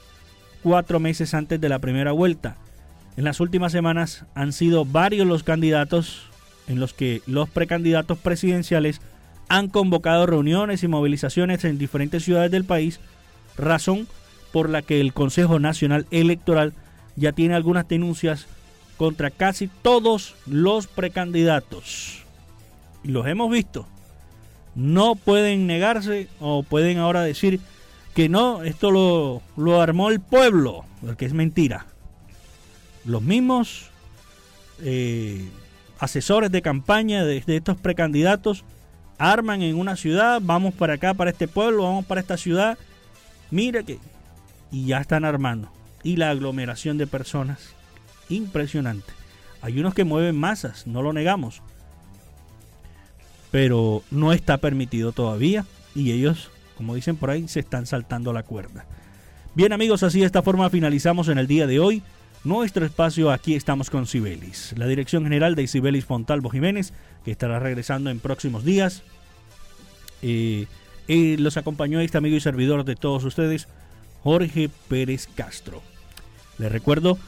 cuatro 0.62 1.00
meses 1.00 1.34
antes 1.34 1.60
de 1.60 1.68
la 1.68 1.80
primera 1.80 2.12
vuelta. 2.12 2.56
En 3.16 3.24
las 3.24 3.40
últimas 3.40 3.72
semanas 3.72 4.24
han 4.36 4.52
sido 4.52 4.84
varios 4.84 5.26
los 5.26 5.42
candidatos 5.42 6.27
en 6.68 6.78
los 6.78 6.94
que 6.94 7.22
los 7.26 7.48
precandidatos 7.48 8.18
presidenciales 8.18 9.00
han 9.48 9.68
convocado 9.68 10.26
reuniones 10.26 10.82
y 10.82 10.88
movilizaciones 10.88 11.64
en 11.64 11.78
diferentes 11.78 12.24
ciudades 12.24 12.50
del 12.50 12.64
país 12.64 13.00
razón 13.56 14.06
por 14.52 14.70
la 14.70 14.82
que 14.82 15.00
el 15.00 15.12
Consejo 15.12 15.58
Nacional 15.58 16.06
Electoral 16.10 16.72
ya 17.16 17.32
tiene 17.32 17.54
algunas 17.54 17.88
denuncias 17.88 18.46
contra 18.96 19.30
casi 19.30 19.68
todos 19.68 20.34
los 20.46 20.86
precandidatos. 20.86 22.22
Y 23.04 23.08
los 23.08 23.26
hemos 23.26 23.50
visto. 23.50 23.86
No 24.74 25.16
pueden 25.16 25.66
negarse 25.66 26.28
o 26.40 26.62
pueden 26.62 26.98
ahora 26.98 27.22
decir 27.22 27.60
que 28.14 28.28
no, 28.28 28.62
esto 28.62 28.90
lo, 28.90 29.42
lo 29.56 29.80
armó 29.80 30.10
el 30.10 30.20
pueblo, 30.20 30.84
porque 31.00 31.26
es 31.26 31.32
mentira. 31.32 31.86
Los 33.04 33.22
mismos 33.22 33.90
eh, 34.82 35.48
asesores 35.98 36.50
de 36.50 36.62
campaña 36.62 37.24
de, 37.24 37.42
estos 37.46 37.76
precandidatos 37.76 38.64
arman 39.18 39.62
en 39.62 39.76
una 39.76 39.96
ciudad, 39.96 40.40
vamos 40.42 40.74
para 40.74 40.94
acá, 40.94 41.14
para 41.14 41.30
este 41.30 41.48
pueblo, 41.48 41.82
vamos 41.82 42.06
para 42.06 42.20
esta 42.20 42.36
ciudad, 42.36 42.78
mira 43.50 43.82
que... 43.82 43.98
Y 44.70 44.84
ya 44.86 45.00
están 45.00 45.24
armando. 45.24 45.70
Y 46.02 46.16
la 46.16 46.28
aglomeración 46.28 46.98
de 46.98 47.06
personas, 47.06 47.74
impresionante. 48.28 49.10
Hay 49.62 49.80
unos 49.80 49.94
que 49.94 50.04
mueven 50.04 50.36
masas, 50.36 50.86
no 50.86 51.00
lo 51.00 51.14
negamos. 51.14 51.62
Pero 53.50 54.02
no 54.10 54.34
está 54.34 54.58
permitido 54.58 55.12
todavía. 55.12 55.64
Y 55.94 56.12
ellos, 56.12 56.50
como 56.76 56.94
dicen 56.94 57.16
por 57.16 57.30
ahí, 57.30 57.48
se 57.48 57.60
están 57.60 57.86
saltando 57.86 58.34
la 58.34 58.42
cuerda. 58.42 58.84
Bien 59.54 59.72
amigos, 59.72 60.02
así 60.02 60.20
de 60.20 60.26
esta 60.26 60.42
forma 60.42 60.68
finalizamos 60.68 61.28
en 61.28 61.38
el 61.38 61.46
día 61.46 61.66
de 61.66 61.80
hoy 61.80 62.02
nuestro 62.44 62.84
espacio 62.84 63.30
Aquí 63.30 63.54
estamos 63.54 63.90
con 63.90 64.06
Sibelis. 64.06 64.74
La 64.76 64.86
dirección 64.86 65.24
general 65.24 65.54
de 65.54 65.66
Sibelis 65.66 66.04
Fontalvo 66.04 66.50
Jiménez, 66.50 66.92
que 67.24 67.30
estará 67.30 67.58
regresando 67.58 68.10
en 68.10 68.20
próximos 68.20 68.64
días. 68.64 69.02
Eh, 70.22 70.66
eh, 71.08 71.36
los 71.38 71.56
acompañó 71.56 72.00
este 72.00 72.18
amigo 72.18 72.36
y 72.36 72.40
servidor 72.40 72.84
de 72.84 72.96
todos 72.96 73.24
ustedes, 73.24 73.68
Jorge 74.22 74.70
Pérez 74.88 75.28
Castro. 75.34 75.82
Les 76.58 76.70
recuerdo 76.70 77.18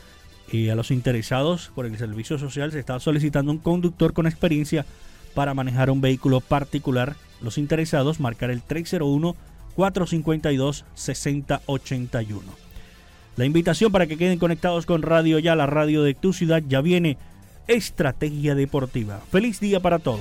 eh, 0.53 0.71
a 0.71 0.75
los 0.75 0.91
interesados 0.91 1.71
por 1.75 1.87
el 1.87 1.97
servicio 1.97 2.39
social 2.39 2.73
se 2.73 2.81
está 2.81 2.99
solicitando 2.99 3.53
un 3.53 3.59
conductor 3.59 4.13
con 4.13 4.27
experiencia 4.27 4.85
para 5.35 5.55
manejar 5.55 5.91
un 5.91 6.01
vehículo 6.01 6.41
particular. 6.41 7.15
Los 7.41 7.57
interesados 7.57 8.21
marcar 8.21 8.51
el 8.51 8.63
301 8.63 9.37
452 9.77 10.85
6081. 10.95 12.70
La 13.41 13.47
invitación 13.47 13.91
para 13.91 14.07
que 14.07 14.19
queden 14.19 14.39
conectados 14.39 14.85
con 14.85 15.01
Radio 15.01 15.39
Ya, 15.39 15.57
la 15.57 15.65
radio 15.65 16.03
de 16.03 16.13
tu 16.13 16.35
ciudad, 16.35 16.63
ya 16.69 16.83
viene 16.83 17.17
Estrategia 17.69 18.55
Deportiva. 18.55 19.19
Feliz 19.33 19.61
día 19.61 19.81
para 19.81 19.99
todos. 19.99 20.21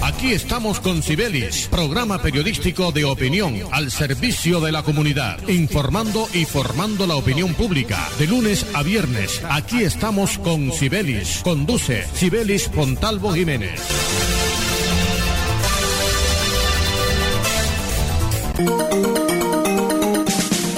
Aquí 0.00 0.30
estamos 0.30 0.78
con 0.78 1.02
Cibelis, 1.02 1.66
programa 1.68 2.22
periodístico 2.22 2.92
de 2.92 3.04
opinión 3.04 3.56
al 3.72 3.90
servicio 3.90 4.60
de 4.60 4.70
la 4.70 4.84
comunidad, 4.84 5.40
informando 5.48 6.28
y 6.32 6.44
formando 6.44 7.04
la 7.08 7.16
opinión 7.16 7.52
pública. 7.54 8.08
De 8.20 8.28
lunes 8.28 8.64
a 8.74 8.84
viernes, 8.84 9.42
aquí 9.50 9.82
estamos 9.82 10.38
con 10.38 10.70
Cibelis. 10.70 11.40
Conduce 11.42 12.04
Cibelis 12.14 12.68
Pontalvo 12.68 13.32
Jiménez. 13.32 14.37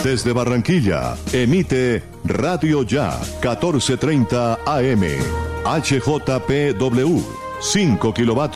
Desde 0.05 0.33
Barranquilla, 0.33 1.17
emite 1.33 2.03
Radio 2.25 2.83
Ya, 2.83 3.19
1430 3.41 4.59
AM, 4.67 5.03
HJPW, 5.65 7.23
5 7.61 8.15
kilovatios. 8.15 8.41